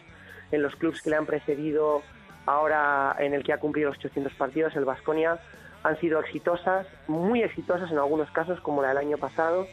[0.52, 2.02] en los clubes que le han precedido,
[2.46, 5.40] ahora en el que ha cumplido los 800 partidos, el Vasconia,
[5.82, 9.66] han sido exitosas, muy exitosas en algunos casos, como la del año pasado,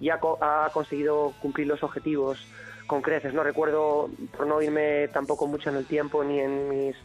[0.00, 2.44] y ha, ha conseguido cumplir los objetivos
[2.86, 3.32] con creces.
[3.34, 6.96] No recuerdo, por no irme tampoco mucho en el tiempo ni en mis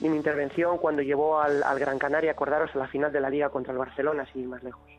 [0.00, 3.48] ni mi intervención, cuando llevó al, Gran Canaria, acordaros, a la final de la Liga
[3.48, 4.90] contra el Barcelona, sin ir más lejos.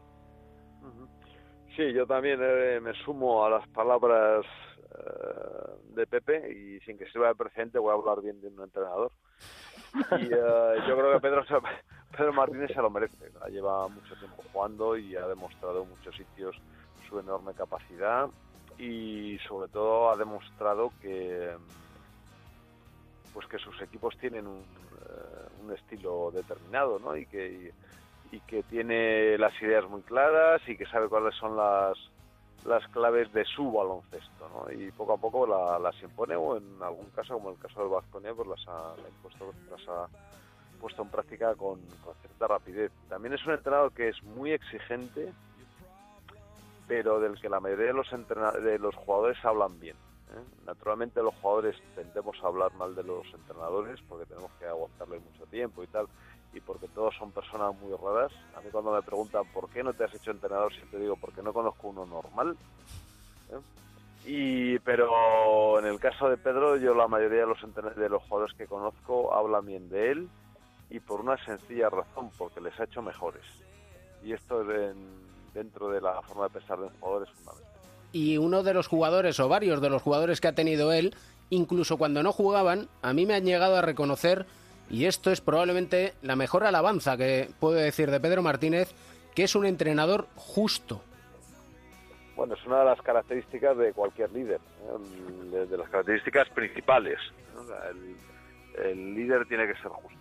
[1.76, 4.46] Sí, yo también eh, me sumo a las palabras
[4.80, 8.62] eh, de Pepe y sin que sirva de precedente voy a hablar bien de un
[8.62, 9.12] entrenador.
[9.94, 11.44] Y eh, yo creo que Pedro,
[12.18, 13.30] Pedro Martínez se lo merece.
[13.42, 16.56] Ha lleva mucho tiempo jugando y ha demostrado en muchos sitios
[17.20, 18.28] enorme capacidad
[18.78, 21.56] y sobre todo ha demostrado que
[23.34, 27.16] pues que sus equipos tienen un, eh, un estilo determinado, ¿no?
[27.18, 27.74] Y que
[28.32, 31.98] y, que tiene las ideas muy claras y que sabe cuáles son las
[32.64, 34.72] las claves de su baloncesto, ¿no?
[34.72, 37.90] Y poco a poco la- las impone o en algún caso, como el caso del
[37.90, 38.96] Vasconia, pues las ha,
[39.70, 40.08] las ha
[40.80, 42.92] puesto en práctica con, con cierta rapidez.
[43.08, 45.32] También es un entrenador que es muy exigente,
[46.88, 49.98] pero del que la mayoría de los de los jugadores hablan bien.
[50.32, 50.44] ¿eh?
[50.66, 55.46] Naturalmente los jugadores tendemos a hablar mal de los entrenadores porque tenemos que aguantarles mucho
[55.48, 56.08] tiempo y tal,
[56.54, 58.32] y porque todos son personas muy raras.
[58.54, 61.42] A mí cuando me preguntan por qué no te has hecho entrenador, siempre digo porque
[61.42, 62.58] no conozco uno normal.
[63.52, 63.60] ¿eh?
[64.28, 68.56] Y pero en el caso de Pedro, yo la mayoría de los de los jugadores
[68.56, 70.30] que conozco hablan bien de él
[70.90, 73.44] y por una sencilla razón, porque les ha hecho mejores.
[74.24, 75.25] Y esto en-
[75.56, 77.72] dentro de la forma de pensar de un jugador es fundamental.
[78.12, 81.16] Y uno de los jugadores, o varios de los jugadores que ha tenido él,
[81.50, 84.46] incluso cuando no jugaban, a mí me han llegado a reconocer,
[84.90, 88.94] y esto es probablemente la mejor alabanza que puedo decir de Pedro Martínez,
[89.34, 91.02] que es un entrenador justo.
[92.36, 95.66] Bueno, es una de las características de cualquier líder, ¿eh?
[95.70, 97.18] de, las características principales.
[98.78, 100.20] el líder tiene que ser justo,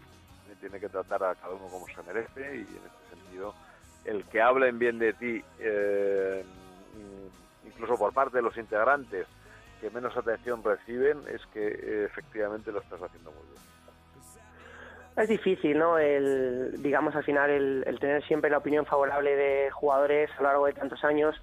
[0.50, 0.54] ¿eh?
[0.60, 3.54] tiene que tratar a cada uno como se merece y en este sentido
[4.04, 6.44] el que hablen bien de ti, eh,
[6.94, 9.26] mm, incluso por parte de los integrantes
[9.80, 13.62] que menos atención reciben, es que eh, efectivamente lo estás haciendo muy bien.
[15.16, 15.96] Es difícil, ¿no?
[15.96, 20.48] El, digamos, al final, el, el tener siempre la opinión favorable de jugadores a lo
[20.48, 21.40] largo de tantos años,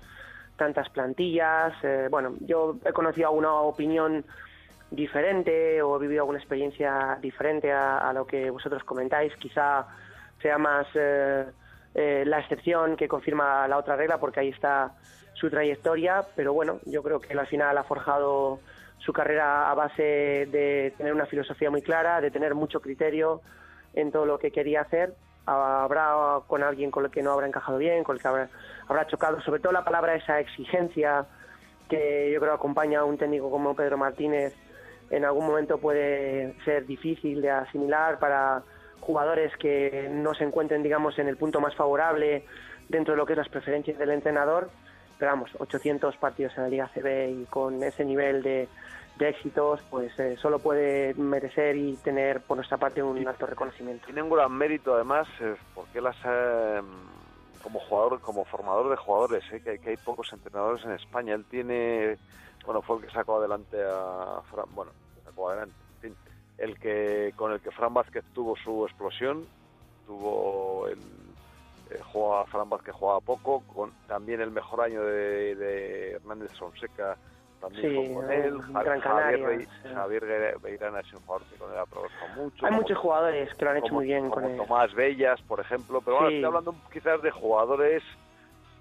[0.58, 1.74] tantas plantillas.
[1.84, 4.26] eh, bueno, yo he conocido alguna opinión
[4.90, 9.34] diferente o he vivido alguna experiencia diferente a, a lo que vosotros comentáis.
[9.38, 9.88] Quizá
[10.42, 11.46] sea más eh,
[11.94, 14.94] eh, la excepción que confirma la otra regla, porque ahí está
[15.34, 18.60] su trayectoria, pero bueno, yo creo que él al final ha forjado
[19.00, 23.42] su carrera a base de tener una filosofía muy clara, de tener mucho criterio
[23.94, 25.16] en todo lo que quería hacer.
[25.46, 26.14] Habrá
[26.48, 28.50] con alguien con el que no habrá encajado bien, con el que habrá,
[28.88, 31.26] habrá chocado, sobre todo la palabra esa exigencia
[31.90, 34.56] que yo creo acompaña a un técnico como Pedro Martínez,
[35.10, 38.64] en algún momento puede ser difícil de asimilar para
[39.02, 42.46] jugadores que no se encuentren, digamos, en el punto más favorable
[42.88, 44.70] dentro de lo que es las preferencias del entrenador.
[45.20, 48.68] Pero vamos, 800 partidos en la Liga CB y con ese nivel de,
[49.18, 54.06] de éxitos, pues eh, solo puede merecer y tener por nuestra parte un alto reconocimiento.
[54.06, 56.82] Tiene un gran mérito además eh, porque él ha,
[57.62, 61.36] como jugador, como formador de jugadores, eh, que, hay, que hay pocos entrenadores en España.
[61.36, 62.18] Él tiene,
[62.66, 64.92] bueno, fue el que sacó adelante a Fran, bueno,
[65.24, 65.76] sacó adelante,
[66.62, 69.46] el que con el que Fran Vázquez tuvo su explosión,
[70.06, 71.00] tuvo el
[71.90, 77.18] eh, jugaba Fran Vázquez jugaba poco, con también el mejor año de, de Hernández Fonseca
[77.60, 79.90] también Sí, con él, Javier, Be- sí.
[79.94, 81.86] Javier Beirán es un jugador que con él ha
[82.36, 82.66] mucho.
[82.66, 84.58] Hay como- muchos jugadores que lo han hecho como- muy bien con como él.
[84.58, 86.36] Tomás Bellas, por ejemplo, pero bueno, Sí.
[86.38, 88.02] estoy hablando quizás de jugadores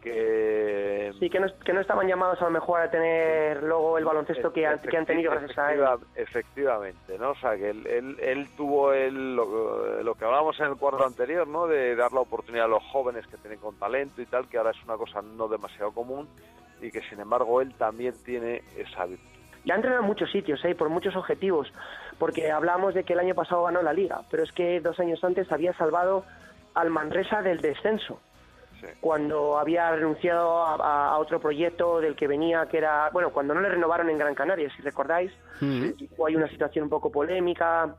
[0.01, 4.05] que Sí, que no, que no estaban llamados a lo mejor a tener luego el
[4.05, 5.81] baloncesto que han, que han tenido gracias a él.
[5.81, 7.31] Efectiva- Efectivamente, ¿no?
[7.31, 11.05] O sea, que él, él, él tuvo el, lo, lo que hablábamos en el cuadro
[11.07, 11.67] anterior, ¿no?
[11.67, 14.71] De dar la oportunidad a los jóvenes que tienen con talento y tal, que ahora
[14.71, 16.29] es una cosa no demasiado común
[16.81, 19.27] y que sin embargo él también tiene esa virtud.
[19.65, 20.75] Y ha entrenado en muchos sitios, ¿eh?
[20.75, 21.71] por muchos objetivos,
[22.19, 25.23] porque hablamos de que el año pasado ganó la liga, pero es que dos años
[25.23, 26.25] antes había salvado
[26.73, 28.19] al Manresa del descenso,
[29.01, 33.69] cuando había renunciado a, otro proyecto del que venía, que era, bueno, cuando no le
[33.69, 35.33] renovaron en Gran Canaria, si recordáis,
[36.19, 37.95] o hay una situación un poco polémica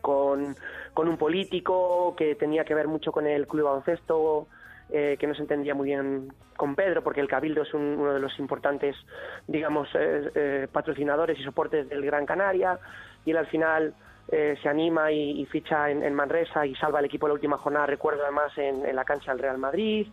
[0.00, 0.54] con,
[0.94, 4.46] con un político que tenía que ver mucho con el club de baloncesto,
[4.90, 8.12] eh, que no se entendía muy bien con Pedro, porque el Cabildo es un- uno
[8.14, 8.96] de los importantes,
[9.46, 12.78] digamos, eh, eh, patrocinadores y soportes del Gran Canaria,
[13.24, 13.94] y él al final
[14.32, 18.22] eh, se anima y, ficha en, Manresa y salva al equipo la última jornada, recuerdo
[18.22, 20.06] además, en, en la cancha del Real Madrid,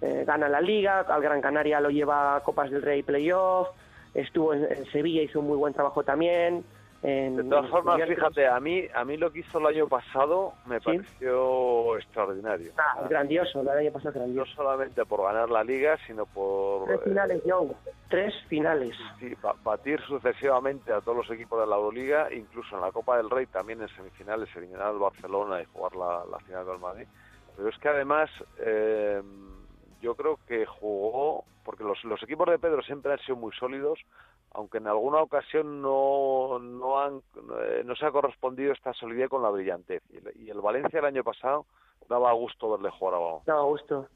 [0.00, 3.68] eh, gana la Liga, al Gran Canaria lo lleva a Copas del Rey Playoff,
[4.14, 6.64] estuvo en, en Sevilla, hizo un muy buen trabajo también.
[7.04, 10.52] En, De todas formas, fíjate, a mí, a mí lo que hizo el año pasado
[10.66, 12.72] me pareció extraordinario.
[12.78, 14.50] Ah, grandioso, el año pasado grandioso.
[14.50, 17.68] No solamente por ganar la liga, sino por Tres eh, finales, Joe.
[18.08, 18.94] Tres finales.
[19.18, 23.16] sí, ba- batir sucesivamente a todos los equipos de la Euroliga, incluso en la Copa
[23.16, 27.06] del Rey también en semifinales eliminar al Barcelona y jugar la, la final del Madrid.
[27.56, 28.30] Pero es que además
[28.60, 29.20] eh,
[30.02, 33.98] yo creo que jugó, porque los, los equipos de Pedro siempre han sido muy sólidos,
[34.50, 37.22] aunque en alguna ocasión no, no, han,
[37.60, 40.02] eh, no se ha correspondido esta solidez con la brillantez.
[40.10, 41.64] Y el, y el Valencia el año pasado
[42.08, 43.40] daba gusto verle jugar a balón.
[43.46, 44.08] Daba gusto.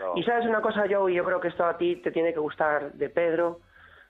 [0.00, 2.32] Daba Y sabes una cosa, Joe, y yo creo que esto a ti te tiene
[2.32, 3.60] que gustar de Pedro,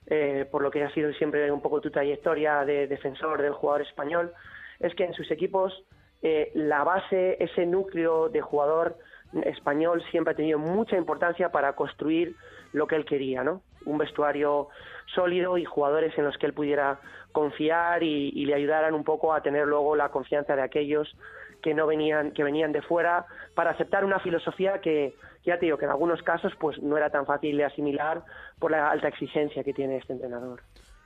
[0.06, 3.82] eh, por lo que ha sido siempre un poco tu trayectoria de defensor del jugador
[3.82, 4.32] español,
[4.78, 5.84] es que en sus equipos
[6.22, 8.96] eh, la base, ese núcleo de jugador
[9.44, 12.36] español siempre ha tenido mucha importancia para construir
[12.72, 13.62] lo que él quería, ¿no?
[13.84, 14.68] Un vestuario
[15.14, 17.00] sólido y jugadores en los que él pudiera
[17.32, 21.16] confiar y, le ayudaran un poco a tener luego la confianza de aquellos
[21.62, 25.14] que no venían que venían de fuera para aceptar una filosofía que
[25.44, 28.22] ya te digo que en algunos casos pues no era tan fácil de asimilar
[28.58, 30.62] por la alta exigencia que tiene este entrenador.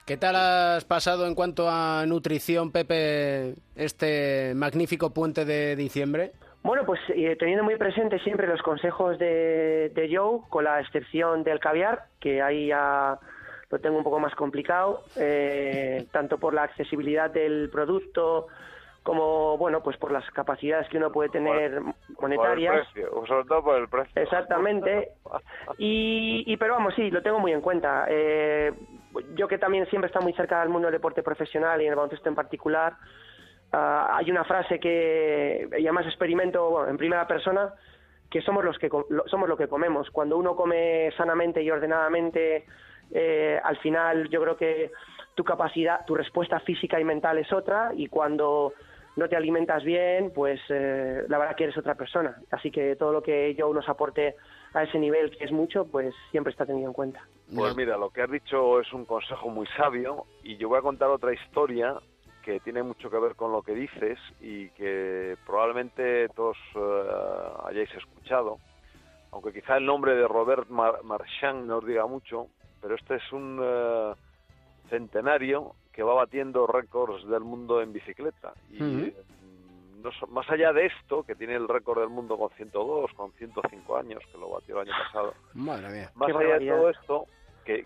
[0.07, 6.33] ¿Qué tal has pasado en cuanto a nutrición, Pepe, este magnífico puente de diciembre?
[6.63, 11.43] Bueno, pues eh, teniendo muy presente siempre los consejos de, de Joe, con la excepción
[11.43, 13.19] del caviar, que ahí ya
[13.71, 18.49] lo tengo un poco más complicado, eh, tanto por la accesibilidad del producto
[19.03, 21.81] como, bueno, pues por las capacidades que uno puede tener
[22.21, 22.87] monetarias.
[22.89, 24.23] Por el precio, sobre todo por el precio.
[24.23, 25.13] Exactamente.
[25.79, 28.05] Y, y pero vamos, sí, lo tengo muy en cuenta.
[28.09, 28.73] Eh,
[29.35, 31.97] yo que también siempre estado muy cerca del mundo del deporte profesional y en el
[31.97, 32.95] baloncesto en particular,
[33.73, 37.73] ah, hay una frase que y además experimento bueno, en primera persona
[38.31, 40.11] que somos los que lo- somos lo que comemos.
[40.11, 42.65] Cuando uno come sanamente y ordenadamente,
[43.11, 44.93] eh, al final yo creo que
[45.35, 48.73] tu capacidad, tu respuesta física y mental es otra y cuando
[49.17, 52.37] no te alimentas bien, pues eh, la verdad que eres otra persona.
[52.53, 54.37] Así que todo lo que yo nos aporte
[54.73, 57.21] a ese nivel, que es mucho, pues siempre está tenido en cuenta.
[57.53, 60.83] Pues mira, lo que has dicho es un consejo muy sabio y yo voy a
[60.83, 61.97] contar otra historia
[62.43, 67.93] que tiene mucho que ver con lo que dices y que probablemente todos eh, hayáis
[67.95, 68.59] escuchado,
[69.33, 72.49] aunque quizá el nombre de Robert Mar- Marchand no os diga mucho,
[72.81, 74.15] pero este es un eh,
[74.89, 78.55] centenario que va batiendo récords del mundo en bicicleta.
[78.71, 79.15] Y eh,
[80.03, 83.33] no so- más allá de esto, que tiene el récord del mundo con 102, con
[83.33, 86.11] 105 años, que lo batió el año pasado, Madre mía.
[86.15, 86.77] más Qué allá de barbaridad.
[86.77, 87.27] todo esto,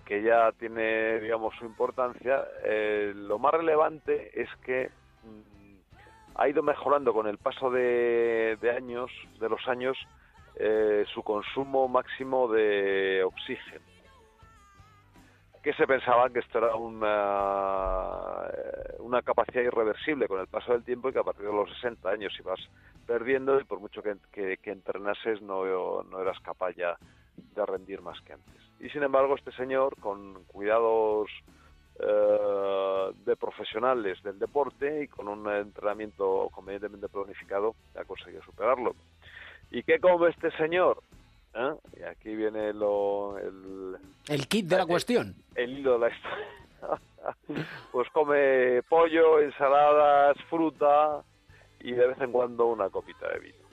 [0.04, 2.44] que, ya tiene, digamos, su importancia.
[2.64, 4.90] Eh, lo más relevante es que
[5.22, 9.10] mm, ha ido mejorando con el paso de, de años,
[9.40, 9.96] de los años,
[10.56, 13.84] eh, su consumo máximo de oxígeno.
[15.62, 18.50] Que se pensaba que esto era una,
[19.24, 22.34] capacidad irreversible con el paso del tiempo y que a partir de los 60 años
[22.38, 22.60] ibas
[23.06, 24.16] perdiendo y por mucho que,
[24.58, 25.64] que, entrenases no
[26.20, 26.98] eras capaz ya
[27.36, 28.63] de rendir más que antes.
[28.80, 31.30] Y sin embargo, este señor, con cuidados
[31.98, 38.94] eh, de profesionales del deporte y con un entrenamiento convenientemente planificado, ha conseguido superarlo.
[39.70, 41.02] ¿Y qué come este señor?
[41.54, 41.74] ¿Eh?
[42.00, 43.96] Y aquí viene lo, el,
[44.28, 45.34] El kit de la cuestión.
[45.54, 46.46] el hilo de la historia.
[47.92, 51.22] pues come pollo, ensaladas, fruta
[51.80, 53.63] y de vez en cuando una copita de vino.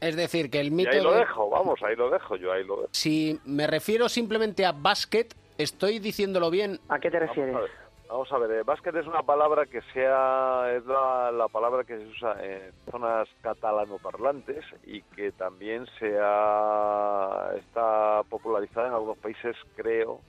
[0.00, 2.52] Es decir, que el Y mito ahí lo de- dejo, vamos, ahí lo dejo, yo
[2.52, 2.88] ahí lo dejo.
[2.92, 6.78] Si me refiero simplemente a básquet, estoy diciéndolo bien.
[6.88, 7.52] ¿A qué te refieres?
[7.54, 11.30] Vamos a ver, vamos a ver, eh, básquet es una palabra que sea, es la,
[11.32, 18.88] la palabra que se usa en zonas catalanoparlantes y que también se ha, está popularizada
[18.88, 20.20] en algunos países, creo,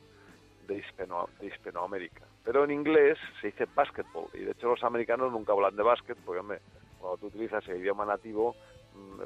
[0.67, 2.23] de, Hispano, de Hispanoamérica.
[2.43, 6.17] Pero en inglés se dice basketball y de hecho los americanos nunca hablan de básquet
[6.25, 6.59] porque, hombre,
[6.99, 8.55] cuando tú utilizas el idioma nativo,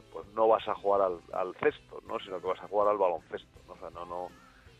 [0.09, 2.19] pues no vas a jugar al, al cesto, ¿no?
[2.19, 3.73] Sino que vas a jugar al baloncesto, ¿no?
[3.73, 4.31] O sea, no, no...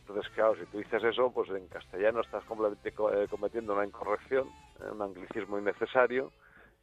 [0.08, 3.86] Entonces, claro, si tú dices eso, pues en castellano estás completamente co- eh, cometiendo una
[3.86, 6.32] incorrección, eh, un anglicismo innecesario,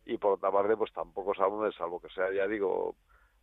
[0.05, 2.97] y por otra parte, pues tampoco sabemos, salvo que sea, ya digo,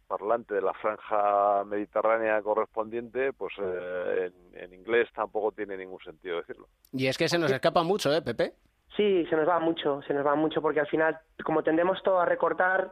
[0.08, 6.38] parlante de la franja mediterránea correspondiente, pues eh, en, en inglés tampoco tiene ningún sentido
[6.38, 6.68] decirlo.
[6.92, 8.54] Y es que se nos escapa mucho, ¿eh, Pepe?
[8.98, 12.20] Sí, se nos va mucho, se nos va mucho porque al final, como tendemos todo
[12.20, 12.92] a recortar,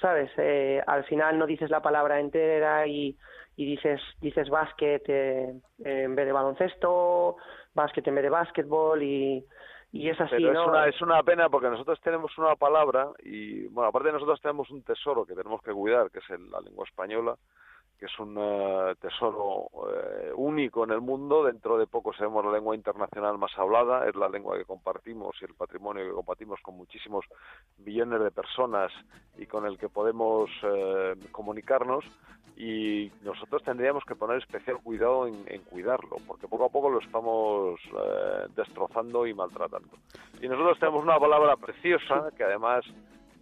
[0.00, 0.30] ¿sabes?
[0.36, 3.16] Eh, al final no dices la palabra entera y,
[3.56, 5.52] y dices dices básquet eh,
[5.84, 7.36] en vez de baloncesto,
[7.74, 9.44] básquet en vez de básquetbol y,
[9.92, 10.62] y es así, Pero ¿no?
[10.62, 14.70] es, una, es una pena porque nosotros tenemos una palabra y, bueno, aparte nosotros tenemos
[14.70, 17.36] un tesoro que tenemos que cuidar, que es el- la lengua española,
[17.98, 21.44] que es un eh, tesoro eh, único en el mundo.
[21.44, 25.44] Dentro de poco seremos la lengua internacional más hablada, es la lengua que compartimos y
[25.44, 27.24] el patrimonio que compartimos con muchísimos
[27.78, 28.92] millones de personas
[29.36, 32.04] y con el que podemos eh, comunicarnos.
[32.56, 36.98] Y nosotros tendríamos que poner especial cuidado en, en cuidarlo, porque poco a poco lo
[36.98, 37.78] estamos
[38.56, 39.90] destrozando y maltratando.
[40.42, 42.84] Y nosotros tenemos una palabra preciosa que además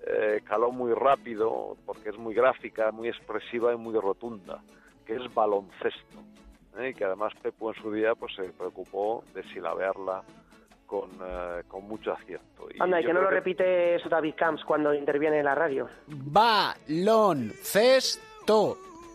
[0.06, 4.62] eh, caló muy rápido porque es muy gráfica, muy expresiva y muy rotunda,
[5.04, 6.18] que es baloncesto.
[6.78, 6.90] ¿eh?
[6.90, 10.22] Y que además Pepu en su día pues se preocupó de silabearla
[10.86, 12.68] con, eh, con mucho acierto.
[12.72, 15.44] Y Anda, y yo que no creo lo repite eso David Camps cuando interviene en
[15.44, 15.88] la radio.
[16.06, 17.58] Baloncesto.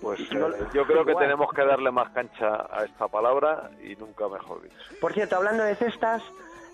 [0.01, 0.25] Pues eh,
[0.73, 4.75] yo creo que tenemos que darle más cancha a esta palabra y nunca mejor dicho.
[4.99, 6.21] Por cierto, hablando de cestas,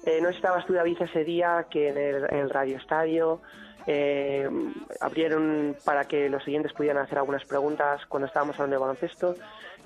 [0.05, 3.41] eh, no estabas tú, David, ese día que en el, en el Radio Estadio
[3.87, 4.47] eh,
[4.99, 9.35] abrieron para que los siguientes pudieran hacer algunas preguntas cuando estábamos hablando de baloncesto.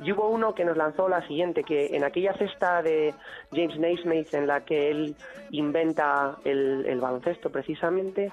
[0.04, 3.14] Y hubo uno que nos lanzó la siguiente, que en aquella cesta de
[3.52, 5.16] James Naismith en la que él
[5.52, 8.32] inventa el, el baloncesto precisamente,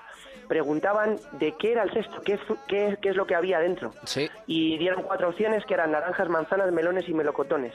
[0.49, 3.93] preguntaban de qué era el cesto, qué, qué, qué es lo que había dentro.
[4.05, 4.31] Sí.
[4.47, 7.75] Y dieron cuatro opciones que eran naranjas, manzanas, melones y melocotones.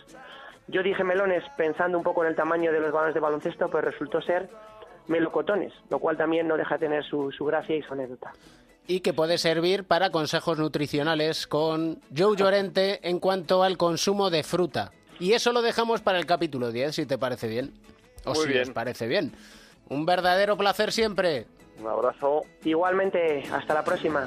[0.68, 3.90] Yo dije melones pensando un poco en el tamaño de los balones de baloncesto, pero
[3.92, 4.50] resultó ser
[5.08, 8.32] melocotones, lo cual también no deja de tener su, su gracia y su anécdota.
[8.88, 14.44] Y que puede servir para consejos nutricionales con Joe Llorente en cuanto al consumo de
[14.44, 14.92] fruta.
[15.20, 17.74] Y eso lo dejamos para el capítulo 10, si te parece bien.
[18.26, 18.64] O Muy si bien.
[18.64, 19.34] os parece bien.
[19.90, 21.46] Un verdadero placer siempre.
[21.80, 22.42] Un abrazo.
[22.64, 24.26] Igualmente, hasta la próxima.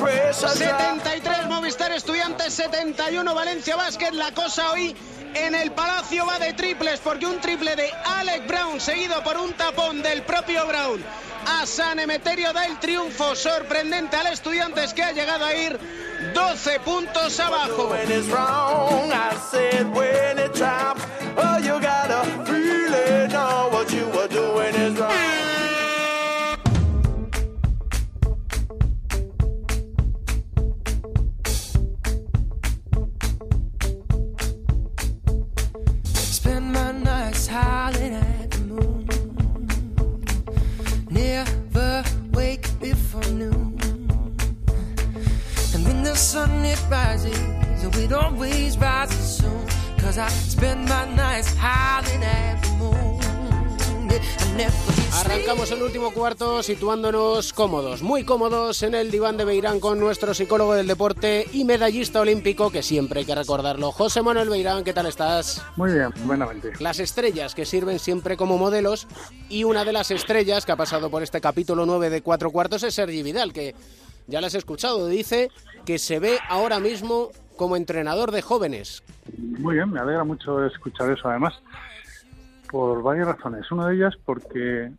[0.00, 4.12] 73 Movistar Estudiantes, 71 Valencia Basket.
[4.12, 4.96] La cosa hoy
[5.34, 9.52] en el Palacio va de triples porque un triple de Alec Brown seguido por un
[9.52, 11.04] tapón del propio Brown
[11.46, 15.78] a San Emeterio da el triunfo sorprendente al Estudiantes que ha llegado a ir
[16.34, 17.90] 12 puntos abajo.
[46.10, 47.38] The sun it rises,
[48.02, 49.66] it always rises soon.
[49.98, 53.10] Cause I spend my nights howling at the moon.
[55.12, 60.34] Arrancamos el último cuarto situándonos cómodos, muy cómodos en el diván de Beirán con nuestro
[60.34, 63.92] psicólogo del deporte y medallista olímpico, que siempre hay que recordarlo.
[63.92, 65.62] José Manuel Beirán, ¿qué tal estás?
[65.76, 66.72] Muy bien, buenamente.
[66.80, 69.06] Las estrellas que sirven siempre como modelos
[69.48, 72.82] y una de las estrellas que ha pasado por este capítulo 9 de cuatro cuartos
[72.82, 73.74] es Sergi Vidal, que
[74.30, 75.50] ya las he escuchado, dice
[75.84, 79.02] que se ve ahora mismo como entrenador de jóvenes.
[79.36, 81.54] Muy bien, me alegra mucho escuchar eso además,
[82.70, 83.70] por varias razones.
[83.70, 84.90] Una de ellas porque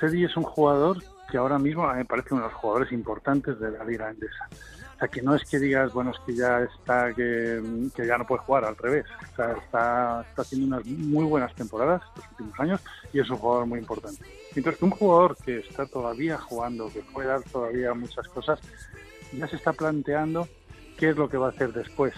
[0.00, 3.70] Sergi es un jugador que ahora mismo me parece uno de los jugadores importantes de
[3.70, 4.48] la Liga Endesa.
[4.94, 7.60] O sea, que no es que digas, bueno, es que ya está, que
[8.06, 9.04] ya no puede jugar, al revés.
[9.32, 12.80] O sea, está, está haciendo unas muy buenas temporadas estos últimos años
[13.12, 14.24] y es un jugador muy importante.
[14.54, 18.60] Mientras que un jugador que está todavía jugando, que puede dar todavía muchas cosas,
[19.32, 20.48] ya se está planteando
[20.96, 22.14] qué es lo que va a hacer después.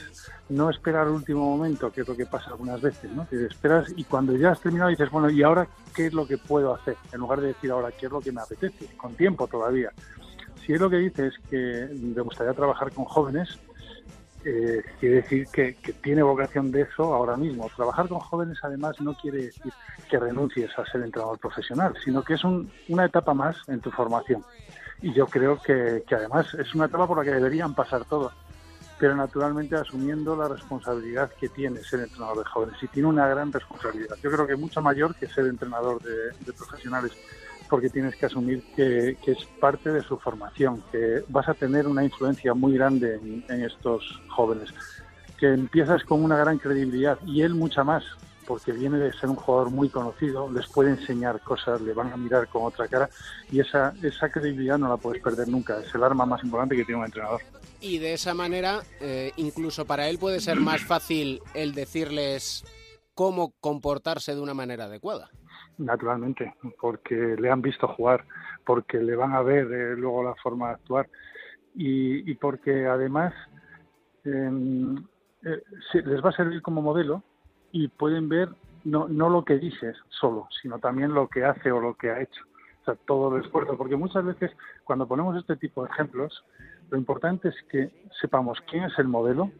[0.48, 3.26] No esperar al último momento, que es lo que pasa algunas veces, ¿no?
[3.28, 6.38] Que esperas y cuando ya has terminado dices, bueno, ¿y ahora qué es lo que
[6.38, 6.96] puedo hacer?
[7.12, 9.92] En lugar de decir ahora qué es lo que me apetece, con tiempo todavía.
[10.64, 13.58] Si es lo que dices que me gustaría trabajar con jóvenes,
[14.48, 17.68] eh, quiere decir que, tiene vocación de eso ahora mismo.
[17.74, 19.72] Trabajar con jóvenes además no quiere decir
[20.08, 23.90] que renuncies a ser entrenador profesional, sino que es un- una etapa más en tu
[23.90, 24.44] formación.
[25.02, 28.32] Y yo creo que, que además es una etapa por la que deberían pasar todos,
[28.98, 32.82] pero naturalmente asumiendo la responsabilidad que tiene ser entrenador de jóvenes.
[32.82, 34.16] Y tiene una gran responsabilidad.
[34.22, 37.12] Yo creo que mucho mayor que ser entrenador de, de profesionales,
[37.68, 42.04] porque tienes que asumir que, es parte de su formación, que vas a tener una
[42.04, 44.72] influencia muy grande en, estos jóvenes,
[45.38, 48.04] que empiezas con una gran credibilidad y él mucha más,
[48.46, 52.16] porque viene de ser un jugador muy conocido, les puede enseñar cosas, le van a
[52.16, 53.10] mirar con otra cara
[53.50, 56.84] y esa, esa credibilidad no la puedes perder nunca, es el arma más importante que
[56.84, 57.42] tiene un entrenador.
[57.80, 62.64] Y de esa manera, eh, incluso para él puede ser más fácil el decirles
[63.14, 65.30] cómo comportarse de una manera adecuada.
[65.78, 68.24] Naturalmente, porque le han visto jugar,
[68.64, 71.08] porque le van a ver eh, luego la forma de actuar
[71.74, 73.34] y, y porque además
[74.24, 74.96] em,
[75.44, 75.62] eh,
[75.92, 77.22] les va a servir como modelo
[77.72, 78.48] y pueden ver
[78.84, 82.20] no, no lo que dices solo, sino también lo que hace o lo que ha
[82.20, 82.42] hecho.
[82.80, 84.52] O sea, todo el esfuerzo, porque muchas veces
[84.84, 86.44] cuando ponemos este tipo de ejemplos,
[86.88, 89.50] lo importante es que sepamos quién es el modelo,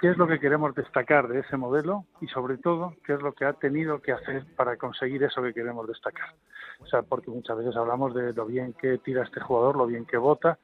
[0.00, 3.32] qué es lo que queremos destacar de ese modelo y sobre todo qué es lo
[3.32, 6.34] que ha tenido que hacer para conseguir eso que queremos destacar.
[6.80, 10.06] O sea, porque muchas veces hablamos de lo bien que tira este jugador, lo bien
[10.06, 10.58] que vota,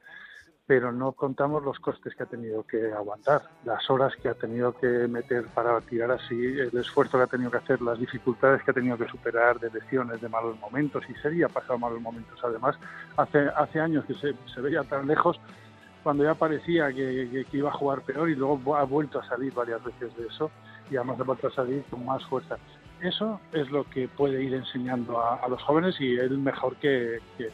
[0.65, 4.73] pero no contamos los costes que ha tenido que aguantar, las horas que ha tenido
[4.73, 8.71] que meter para tirar así, el esfuerzo que ha tenido que hacer, las dificultades que
[8.71, 12.39] ha tenido que superar de lesiones, de malos momentos, y sería pasado malos momentos.
[12.43, 12.75] Además,
[13.15, 15.39] hace, hace años que se, se veía tan lejos
[16.07, 19.27] cuando ya parecía que, que- que iba a jugar peor y luego ha vuelto a
[19.27, 20.49] salir varias veces de eso
[20.89, 22.57] y además ha vuelto a salir con más fuerza.
[23.01, 27.19] Eso es lo que puede ir enseñando a, a los jóvenes y él mejor que,
[27.37, 27.49] que,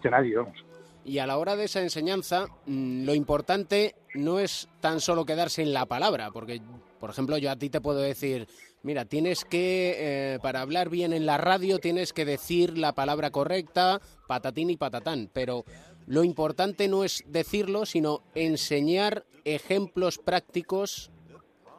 [0.00, 0.56] que nadie, vamos.
[1.04, 5.60] Y a la hora de esa enseñanza, mm, lo importante no es tan solo quedarse
[5.60, 6.62] en la palabra, porque,
[6.98, 8.48] por ejemplo, yo a ti te puedo decir,
[8.82, 13.30] mira, tienes que, eh, para hablar bien en la radio, tienes que decir la palabra
[13.30, 15.64] correcta, patatín y patatán, pero
[16.06, 21.10] lo importante no es decirlo, sino enseñar ejemplos prácticos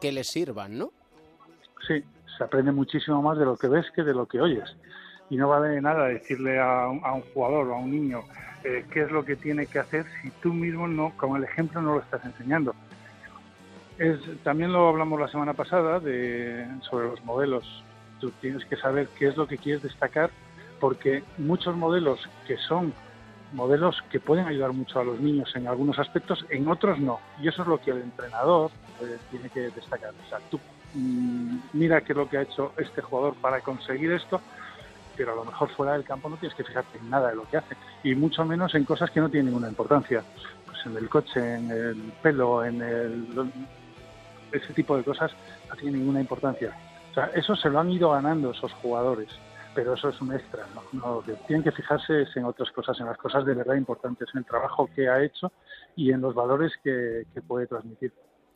[0.01, 0.91] que les sirvan, ¿no?
[1.88, 2.03] Sí,
[2.38, 4.75] se aprende muchísimo más de lo que ves que de lo que oyes.
[5.30, 8.23] Y no vale nada decirle a un, jugador o a un niño
[8.63, 11.82] eh, qué es lo que tiene que hacer si tú mismo no, con el ejemplo
[11.82, 12.75] no lo estás enseñando.
[14.43, 15.99] También lo hablamos la semana pasada
[16.82, 17.84] sobre los modelos.
[18.19, 20.30] Tú tienes que saber qué es lo que quieres destacar
[20.80, 22.93] porque muchos modelos que son
[23.53, 27.19] modelos que pueden ayudar mucho a los niños en algunos aspectos, en otros no.
[27.41, 28.71] Y eso es lo que el entrenador
[29.01, 30.13] eh, tiene que destacar.
[30.25, 30.59] O sea, tú
[30.93, 34.41] mm, mira qué es lo que ha hecho este jugador para conseguir esto,
[35.15, 37.49] pero a lo mejor fuera del campo no tienes que fijarte en nada de lo
[37.49, 40.23] que hace, y mucho menos en cosas que no tienen ninguna importancia.
[40.65, 43.51] Pues en el coche, en el pelo, en el...
[44.51, 45.31] ese tipo de cosas
[45.69, 46.75] no tienen ninguna importancia.
[47.11, 49.29] O sea, eso se lo han ido ganando esos jugadores
[49.78, 51.21] pero eso es un extra, ¿no?
[51.21, 54.39] Que tienen que fijarse es en otras cosas, en las cosas de verdad importantes, en
[54.39, 55.51] el trabajo que ha hecho
[55.95, 58.11] y en los valores que, que puede transmitir.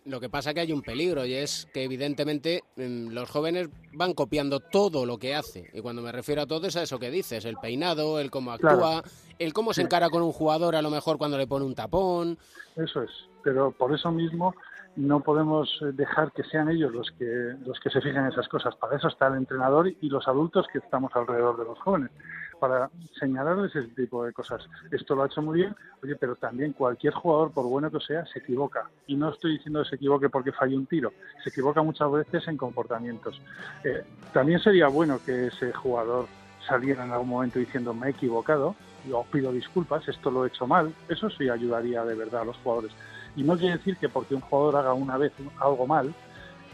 [0.06, 4.16] Lo que pasa que hay un peligro y es que evidentemente mm, los jóvenes van
[4.16, 5.70] copiando todo lo que hace.
[5.74, 8.52] Y cuando me refiero a todo es a eso que dices, el peinado, el cómo
[8.52, 9.04] actúa, Claro.
[9.38, 12.40] el cómo se encara con un jugador a lo mejor cuando le pone un tapón.
[12.76, 13.12] Eso es,
[13.44, 14.56] pero por eso mismo
[14.96, 18.48] no podemos eh, dejar que sean ellos los que los que se fijen en esas
[18.48, 18.76] cosas.
[18.76, 22.12] Para eso está el entrenador y los adultos que estamos alrededor de los jóvenes,
[22.60, 22.90] para
[23.20, 24.68] señalarles ese tipo de cosas.
[24.92, 28.26] Esto lo ha hecho muy bien, oye, pero también cualquier jugador, por bueno que sea,
[28.26, 28.90] se equivoca.
[29.08, 31.14] Y no estoy diciendo que se equivoque porque falle un tiro,
[31.44, 33.42] se equivoca muchas veces en comportamientos.
[33.84, 36.28] Eh, también sería bueno que ese jugador
[36.68, 38.76] saliera en algún momento diciendo me he equivocado,
[39.08, 42.58] yo pido disculpas, esto lo he hecho mal, eso sí ayudaría de verdad a los
[42.58, 42.92] jugadores.
[43.36, 46.14] Y no quiere decir que porque un jugador haga una vez algo mal,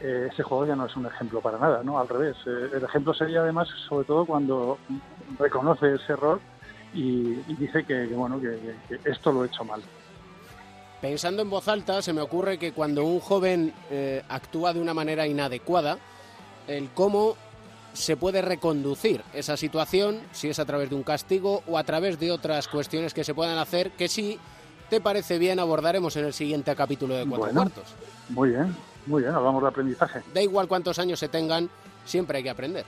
[0.01, 1.99] eh, ese jugador ya no es un ejemplo para nada, ¿no?
[1.99, 2.35] Al revés.
[2.45, 4.77] Eh, el ejemplo sería además, sobre todo cuando
[5.39, 6.39] reconoce ese error
[6.93, 9.81] y, dice que, bueno, que, esto lo he hecho mal.
[11.01, 14.93] Pensando en voz alta, se me ocurre que cuando un joven eh, actúa de una
[14.93, 15.97] manera inadecuada,
[16.67, 17.35] el cómo
[17.93, 22.19] se puede reconducir esa situación, si es a través de un castigo o a través
[22.19, 24.39] de otras cuestiones que se puedan hacer, que si
[24.89, 27.61] te parece bien abordaremos en el siguiente capítulo de Cuatro Bueno.
[27.61, 27.95] Cuartos.
[28.29, 28.75] Muy bien,
[29.05, 30.21] muy bien, hablamos de aprendizaje.
[30.33, 31.69] Da igual cuántos años se tengan,
[32.05, 32.85] siempre hay que aprender.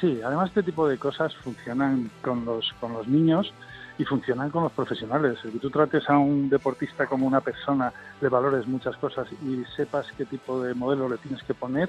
[0.00, 3.52] Sí, además este tipo de cosas funcionan con los, con los niños
[3.96, 5.38] y funcionan con los profesionales.
[5.44, 9.64] El que tú trates a un deportista como una persona, le valores muchas cosas y
[9.76, 11.88] sepas qué tipo de modelo le tienes que poner,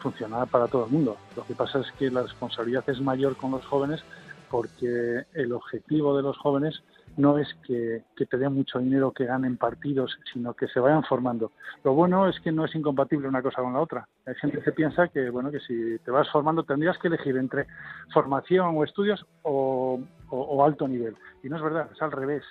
[0.00, 1.16] funciona para todo el mundo.
[1.34, 4.02] Lo que pasa es que la responsabilidad es mayor con los jóvenes
[4.50, 6.82] porque el objetivo de los jóvenes
[7.16, 11.52] no es que, te den mucho dinero, que ganen partidos, sino que se vayan formando.
[11.84, 14.06] Lo bueno es que no es incompatible una cosa con la otra.
[14.26, 17.66] Hay gente que piensa que, bueno, que si te vas formando tendrías que elegir entre
[18.12, 21.16] formación o estudios o alto nivel.
[21.42, 22.42] Y no es verdad, es al revés.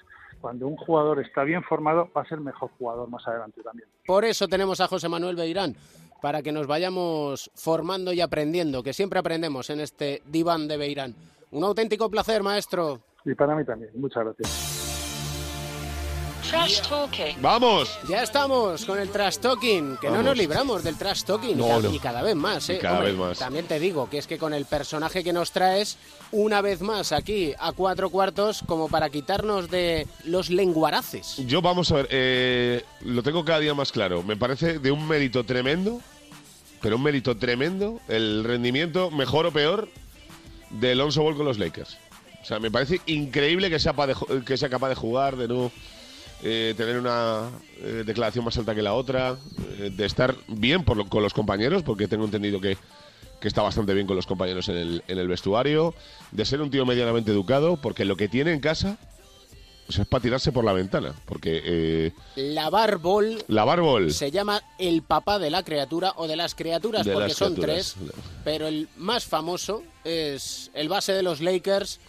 [0.42, 3.88] Cuando un jugador está bien formado, va a ser mejor jugador más adelante también.
[4.06, 5.76] Por eso tenemos a José Manuel Beirán,
[6.22, 11.16] para que nos vayamos formando y aprendiendo, que siempre aprendemos en este diván de Beirán.
[11.52, 13.02] Un auténtico placer, maestro.
[13.26, 13.92] Y para mí también.
[13.96, 14.82] Muchas gracias.
[16.50, 17.42] Trash talking.
[17.42, 17.98] ¡Vamos!
[18.08, 21.70] Ya estamos con el trash talking, que no nos libramos del trash talking No, y,
[21.70, 21.94] ca- no.
[21.96, 22.76] y cada vez más, ¿eh?
[22.76, 23.40] Y cada Hombre, vez más.
[23.40, 25.98] También te digo que es que con el personaje que nos traes
[26.32, 31.38] una vez más aquí a cuatro cuartos como para quitarnos de los lenguaraces.
[31.48, 34.22] Yo vamos a ver, eh, lo tengo cada día más claro.
[34.22, 36.00] Me parece de un mérito tremendo,
[36.80, 39.90] pero un mérito tremendo, el rendimiento, mejor o peor,
[40.70, 41.98] de Alonso Ball con los Lakers.
[42.46, 44.16] O sea, me parece increíble que sea, de
[44.46, 45.72] que sea capaz de jugar, de no
[46.44, 49.36] eh, tener una eh, declaración más alta que la otra,
[49.80, 52.78] eh, de estar bien por lo- con los compañeros, porque tengo entendido que,
[53.42, 55.96] que está bastante bien con los compañeros en el, en el vestuario,
[56.32, 58.98] de ser un tío medianamente educado, porque lo que tiene en casa
[59.88, 64.62] pues es para tirarse por la ventana, porque eh, La Barbol la Barbol se llama
[64.80, 67.96] el papá de la criatura o de las criaturas De porque las son criaturas.
[67.96, 72.00] tres, pero el más famoso es el base de los Lakers.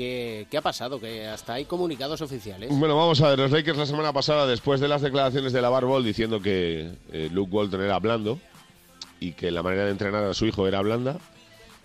[0.00, 0.98] Que ¿Qué ha pasado?
[0.98, 2.70] Que hasta hay comunicados oficiales.
[2.72, 5.68] Bueno, vamos a ver, los Lakers la semana pasada, después de las declaraciones de la
[5.68, 8.38] Barbol diciendo que eh, Luke Walton era blando
[9.20, 11.18] y que la manera de entrenar a su hijo era blanda,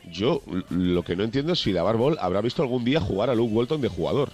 [0.10, 3.36] yo lo que no entiendo es si la Barbol habrá visto algún día jugar a
[3.36, 4.32] Luke Walton de jugador.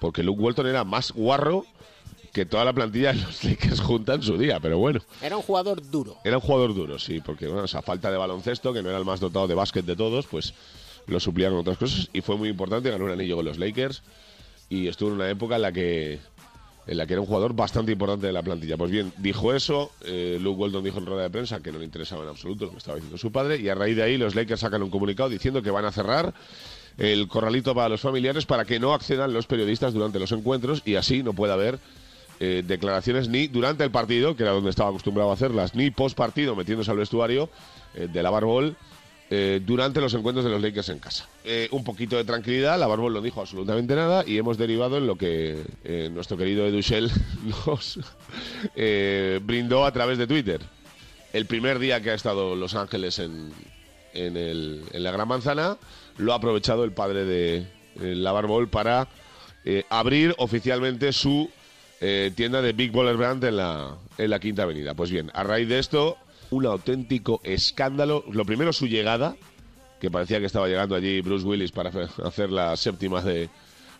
[0.00, 1.66] Porque Luke Walton era más guarro
[2.32, 5.00] que toda la plantilla de los Lakers junta en su día, pero bueno.
[5.20, 6.16] Era un jugador duro.
[6.24, 9.04] Era un jugador duro, sí, porque bueno, esa falta de baloncesto, que no era el
[9.04, 10.54] más dotado de básquet de todos, pues
[11.06, 14.02] lo suplía con otras cosas y fue muy importante, ganó un anillo con los Lakers
[14.68, 16.18] y estuvo en una época en la que
[16.86, 18.76] en la que era un jugador bastante importante de la plantilla.
[18.76, 21.86] Pues bien, dijo eso, eh, Luke Walton dijo en rueda de prensa que no le
[21.86, 24.34] interesaba en absoluto lo que estaba diciendo su padre y a raíz de ahí los
[24.34, 26.34] Lakers sacan un comunicado diciendo que van a cerrar
[26.98, 30.96] el corralito para los familiares para que no accedan los periodistas durante los encuentros y
[30.96, 31.78] así no pueda haber
[32.40, 36.16] eh, declaraciones ni durante el partido, que era donde estaba acostumbrado a hacerlas, ni post
[36.16, 37.48] partido metiéndose al vestuario
[37.94, 38.76] eh, de la Barbol
[39.30, 41.26] eh, durante los encuentros de los Lakers en casa.
[41.44, 45.06] Eh, un poquito de tranquilidad, la Barbol no dijo absolutamente nada y hemos derivado en
[45.06, 47.10] lo que eh, nuestro querido Edu Shell
[47.66, 47.98] nos
[49.42, 50.60] brindó a través de Twitter.
[51.32, 53.50] El primer día que ha estado Los Ángeles en,
[54.12, 55.78] en, la Gran Manzana,
[56.18, 57.66] lo ha aprovechado el padre de
[57.96, 59.08] la Barbol para
[59.88, 61.50] abrir oficialmente su
[62.36, 64.94] tienda de Big Baller Brand en la, en la Quinta Avenida.
[64.94, 66.18] Pues bien, a raíz de esto,
[66.54, 68.24] un auténtico escándalo.
[68.30, 69.36] Lo primero, su llegada,
[70.00, 71.90] que parecía que estaba llegando allí Bruce Willis para
[72.24, 73.48] hacer- las séptimas de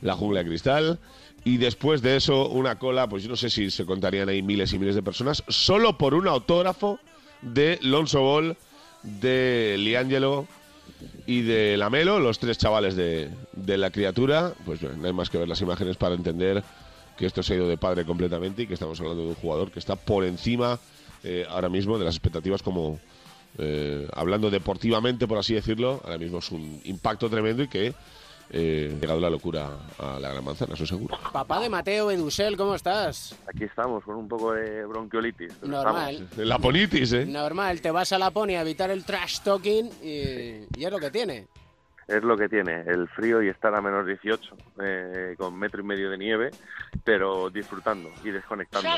[0.03, 0.99] la jungla de cristal.
[1.45, 4.73] Y después de eso, una cola, pues yo no sé si se contarían ahí miles
[4.73, 6.99] y miles de personas, solo por un autógrafo
[7.43, 8.57] de Lonzo Ball,
[9.03, 10.47] de Liangelo
[11.27, 13.31] y de Lamelo, los tres chavales de,
[13.77, 14.55] la criatura.
[14.65, 16.63] Pues no hay más que ver las imágenes para entender
[17.19, 19.71] que esto se ha ido de padre completamente y que estamos hablando de un jugador
[19.71, 20.81] que está por encima
[21.25, 23.01] eh, ahora mismo de las expectativas como
[23.59, 27.95] eh, hablando deportivamente por así decirlo ahora mismo es un impacto tremendo y que
[28.51, 31.19] eh, llegado la locura a la gran manzana, eso seguro.
[31.33, 33.35] Papá de Mateo Edusel, ¿cómo estás?
[33.49, 35.63] Aquí estamos con un poco de bronquiolitis.
[35.63, 36.15] Normal.
[36.15, 36.37] estamos.
[36.47, 37.27] La ponitis, ¿eh?
[37.27, 41.11] Normal, te vas a Laponia a evitar el trash talking y, y es lo que
[41.11, 41.49] tiene.
[42.07, 45.85] Es lo que tiene, el frío y estar a menos 18, eh, con metro y
[45.85, 46.51] medio de nieve,
[47.03, 48.91] pero disfrutando y desconectando.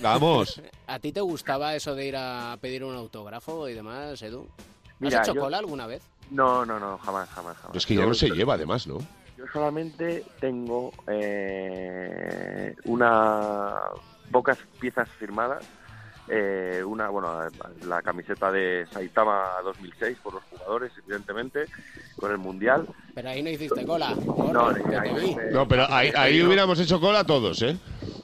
[0.00, 0.62] Vamos.
[0.86, 4.48] ¿A ti te gustaba eso de ir a pedir un autógrafo y demás, Edu?
[4.48, 6.02] ¿Has Mira, hecho yo- cola alguna vez?
[6.30, 7.76] No, no, no, jamás, jamás, jamás.
[7.76, 8.98] Es que ya no se lleva, además, ¿no?
[9.36, 13.74] Yo solamente tengo eh, una
[14.30, 15.64] pocas piezas firmadas.
[16.30, 17.40] Eh, una, bueno,
[17.86, 21.64] la camiseta de Saitama 2006 por los jugadores, evidentemente,
[22.16, 22.86] con el Mundial.
[23.14, 24.14] Pero ahí no hiciste cola.
[24.14, 27.76] No, ahí no No, pero ahí, ahí hubiéramos hecho cola todos, ¿eh?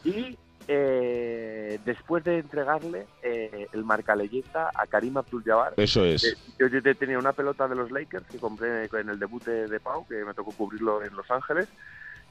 [0.04, 0.38] Y
[0.68, 6.24] eh, después de entregarle eh, el marca leyenda a Karim Abdul-Jabbar, Eso es.
[6.24, 9.66] eh, yo, yo tenía una pelota de los Lakers que compré en el debut de,
[9.66, 11.68] de Pau, que me tocó cubrirlo en Los Ángeles,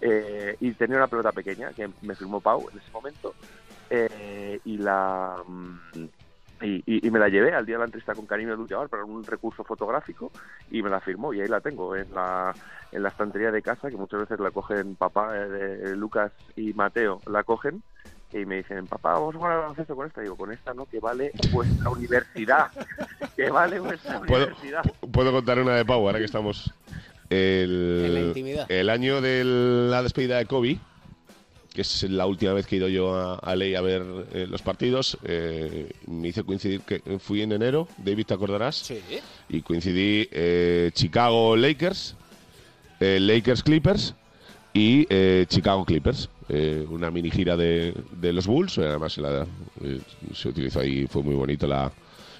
[0.01, 3.33] eh, y tenía una pelota pequeña que me firmó Pau en ese momento,
[3.89, 5.79] eh, y la mm,
[6.61, 9.03] y, y- y me la llevé al día de la entrevista con Karim Abdul-Jabbar para
[9.03, 10.31] un recurso fotográfico
[10.71, 12.55] y me la firmó y ahí la tengo en la
[12.91, 17.21] en la estantería de casa que muchas veces la cogen papá eh, Lucas y Mateo
[17.29, 17.83] la cogen
[18.33, 20.19] y me dicen, papá, vamos a jugar al baloncesto con esta.
[20.19, 22.67] Digo, con esta no, que vale vuestra universidad.
[23.37, 24.81] que vale vuestra ¿Puedo, universidad.
[25.13, 26.73] puedo contar una de Pau ahora que estamos.
[27.29, 28.65] El, En la intimidad.
[28.69, 30.79] el año de la despedida de Kobe,
[31.75, 34.03] que es la última vez que he ido yo a, a Ley a ver
[34.33, 38.77] eh, los partidos, eh, me hice coincidir que fui en enero, David, ¿te acordarás?
[38.77, 38.99] Sí.
[39.49, 42.15] Y coincidí eh, Chicago Lakers,
[42.99, 44.15] eh, Lakers Clippers
[44.73, 46.29] y eh, Chicago Clippers.
[46.47, 49.47] Eh, una mini gira de, de los Bulls, además la-
[50.33, 51.91] se utilizó ahí, fue muy bonito la,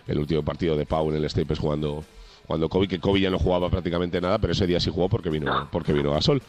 [0.08, 2.04] el último partido de Pau en el Staples jugando
[2.46, 5.32] cuando Kobe, que Kobe ya no jugaba prácticamente nada, pero ese día sí jugó porque
[5.32, 6.44] vino, porque vino Gasol.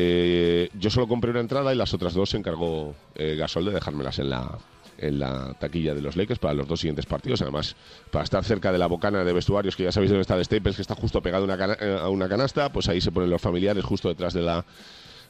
[0.00, 3.72] Eh, yo solo compré una entrada y las otras dos se encargó eh, Gasol de
[3.72, 4.56] dejármelas en la,
[4.96, 7.42] en la taquilla de los Lakers para los dos siguientes partidos.
[7.42, 7.74] Además,
[8.12, 10.76] para estar cerca de la bocana de vestuarios, que ya sabéis dónde está el Staples,
[10.76, 13.84] que está justo pegado una, eh, a una canasta, pues ahí se ponen los familiares
[13.84, 14.64] justo detrás de la,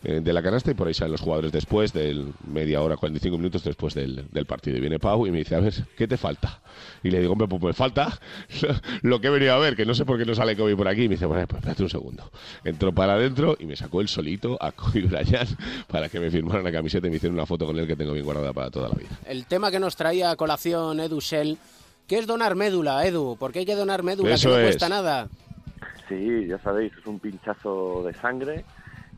[0.05, 3.36] eh, de la canasta y por ahí salen los jugadores después del media hora, 45
[3.36, 4.76] minutos después del, del partido.
[4.76, 6.61] Y viene Pau y me dice, a ver, ¿qué te falta?
[7.03, 8.18] Y le digo, hombre, pues me falta
[9.03, 10.88] lo que he venido a ver, que no sé por qué no sale Kobe por
[10.88, 11.05] aquí.
[11.05, 12.30] Y me dice, bueno, pues espérate un segundo.
[12.64, 15.51] Entró para adentro y me sacó el solito a Kobe Bryant
[15.88, 18.12] para que me firmara una camiseta y me hicieron una foto con él que tengo
[18.12, 19.11] bien guardada para toda la vida.
[19.26, 21.59] El tema que nos traía a colación Edu Shell,
[22.07, 24.66] que es donar médula, Edu, porque hay que donar médula, Eso que no es.
[24.66, 25.28] cuesta nada.
[26.09, 28.64] Sí, ya sabéis, es un pinchazo de sangre,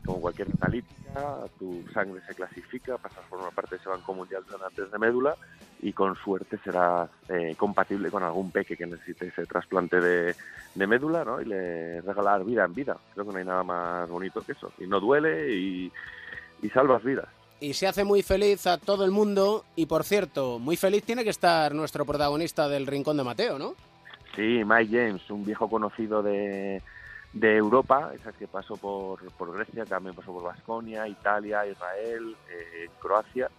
[0.05, 4.43] como cualquier analítica, tu sangre se clasifica, pasas por una parte de ese banco mundial
[4.45, 5.35] de donantes de médula
[5.81, 10.35] y con suerte serás eh, compatible con algún peque que necesite ese trasplante de,
[10.75, 11.41] de médula, ¿no?
[11.41, 12.97] Y le regalar vida en vida.
[13.13, 14.71] Creo que no hay nada más bonito que eso.
[14.79, 15.91] Y no duele y,
[16.61, 17.27] y salvas vidas.
[17.59, 19.65] Y se hace muy feliz a todo el mundo.
[19.75, 23.75] Y por cierto, muy feliz tiene que estar nuestro protagonista del Rincón de Mateo, ¿no?
[24.35, 26.81] Sí, Mike James, un viejo conocido de,
[27.33, 32.89] de Europa, esas que pasó por, por Grecia, también pasó por Basconia, Italia, Israel, eh,
[32.99, 33.49] Croacia,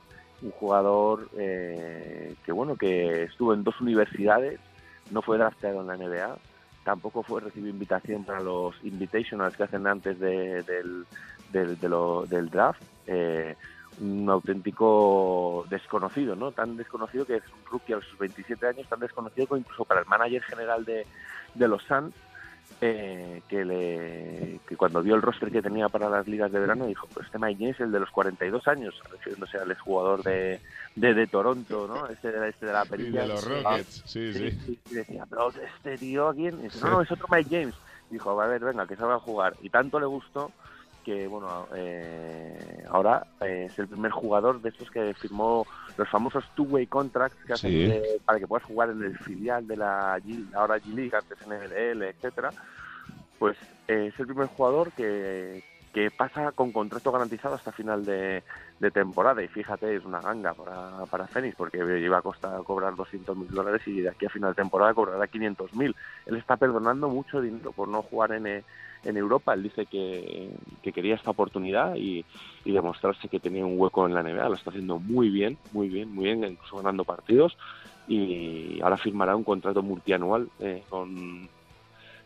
[0.42, 4.60] un jugador eh, que bueno que estuvo en dos universidades,
[5.10, 6.36] no fue drafteado en la NBA,
[6.84, 11.06] tampoco fue recibió invitación para los invitationals que hacen antes de- del,
[11.50, 12.80] del, de lo- del draft.
[13.06, 13.56] eh,
[13.98, 16.50] un auténtico desconocido, ¿no?
[16.52, 20.00] Tan desconocido que es un rookie a los 27 años, tan desconocido que incluso para
[20.00, 21.06] el manager general de,
[21.54, 22.14] de los Suns,
[22.84, 26.86] eh, que, le, que cuando vio el roster que tenía para las ligas de verano
[26.86, 30.60] dijo, pues este Mike James es el de los 42 años, refiriéndose al exjugador de,
[30.96, 32.08] de, de Toronto, ¿no?
[32.08, 33.22] Este de, este de la perilla.
[33.22, 34.80] de los Rockets, sí, sí.
[34.90, 36.58] Y decía, pero este tío, ¿a quién?
[36.58, 37.74] Y dice, no, no, es otro Mike James.
[38.10, 39.54] Dijo, a ver, venga, que salga a jugar.
[39.62, 40.50] Y tanto le gustó
[41.02, 46.44] que, bueno, eh, ahora eh, es el primer jugador de estos que firmó los famosos
[46.54, 47.86] two-way contracts que hacen Sí.
[47.88, 51.52] de- para que puedas jugar en el filial de la G, ahora G-League, antes en
[51.52, 52.52] el etcétera.
[53.38, 53.56] Pues
[53.88, 58.44] eh, es el primer jugador que, que pasa con contrato garantizado hasta final de,
[58.78, 59.42] de temporada.
[59.42, 61.26] Y fíjate, es una ganga para, para
[61.56, 64.94] porque iba a costar cobrar 200 mil dólares y de aquí a final de temporada
[64.94, 65.94] cobrará 500 mil.
[66.26, 68.46] Él está perdonando mucho dinero por no jugar en,
[69.04, 69.54] en Europa.
[69.54, 70.50] Él dice que,
[70.82, 72.24] que quería esta oportunidad y,
[72.64, 74.48] demostrarse que tenía un hueco en la NBA.
[74.48, 77.56] Lo está haciendo muy bien, muy bien, muy bien, incluso ganando partidos.
[78.08, 81.48] Y ahora firmará un contrato multianual eh, con,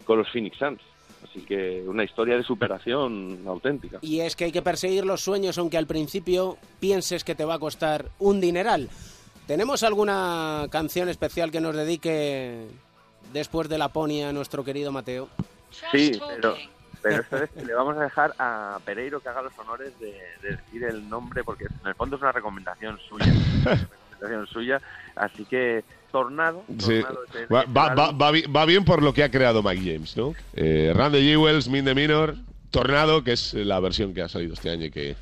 [0.08, 0.80] los Phoenix Suns.
[1.24, 3.98] Así que una historia de superación auténtica.
[4.02, 7.54] Y es que hay que perseguir los sueños, aunque al principio pienses que te va
[7.54, 8.88] a costar un dineral.
[9.46, 12.66] ¿Tenemos alguna canción especial que nos dedique
[13.32, 15.28] después de la pony a nuestro querido Mateo?
[15.92, 16.54] Sí, pero,
[17.02, 20.12] Pero esta vez le vamos a dejar a Pereiro que haga los honores de,
[20.42, 23.26] de decir el nombre, porque en el fondo es una recomendación suya.
[23.26, 24.80] una recomendación suya.
[25.14, 26.64] Así que, Tornado.
[26.78, 27.02] Sí.
[27.02, 30.34] Tornado es- Va, bien por lo que ha creado Mike James, ¿no?
[30.54, 32.34] Eh, the Jewels, Min the Minor,
[32.70, 35.16] Tornado, que es la versión que ha salido este año y que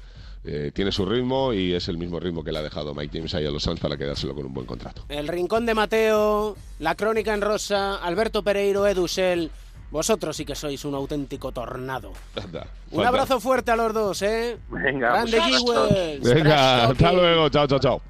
[0.46, 3.34] eh, tiene su ritmo y es el mismo ritmo que le ha dejado Mike James
[3.34, 5.04] ahí a los Suns para quedárselo con un buen contrato.
[5.08, 9.50] El Rincón de Mateo, La Crónica en Rosa, Alberto Pereiro, Edusel.
[9.94, 12.10] Vosotros sí que sois un auténtico tornado.
[12.34, 14.58] Anda, Un abrazo fuerte a los dos, ¿eh?
[14.68, 16.34] Venga, Grande muchas Jewels.
[16.34, 18.02] Venga, hasta luego, chao, chao, chao.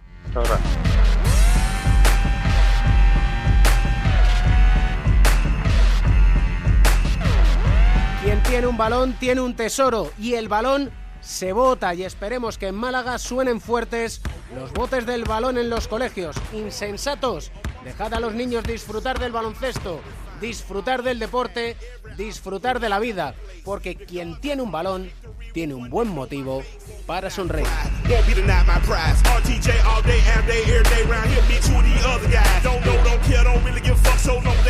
[8.22, 12.68] Quien tiene un balón tiene un tesoro y el balón se bota y esperemos que
[12.68, 14.22] en Málaga suenen fuertes
[14.56, 16.34] los botes del balón en los colegios.
[16.54, 17.52] Insensatos,
[17.84, 20.00] dejad a los niños disfrutar del baloncesto,
[20.40, 21.76] disfrutar del deporte,
[22.16, 25.10] disfrutar de la vida, porque quien tiene un balón
[25.52, 26.62] tiene un buen motivo
[27.06, 27.66] para sonreír.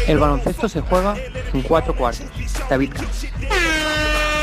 [0.06, 1.16] El baloncesto se juega
[1.52, 2.26] en cuatro cuartos.
[2.68, 4.33] David Camps.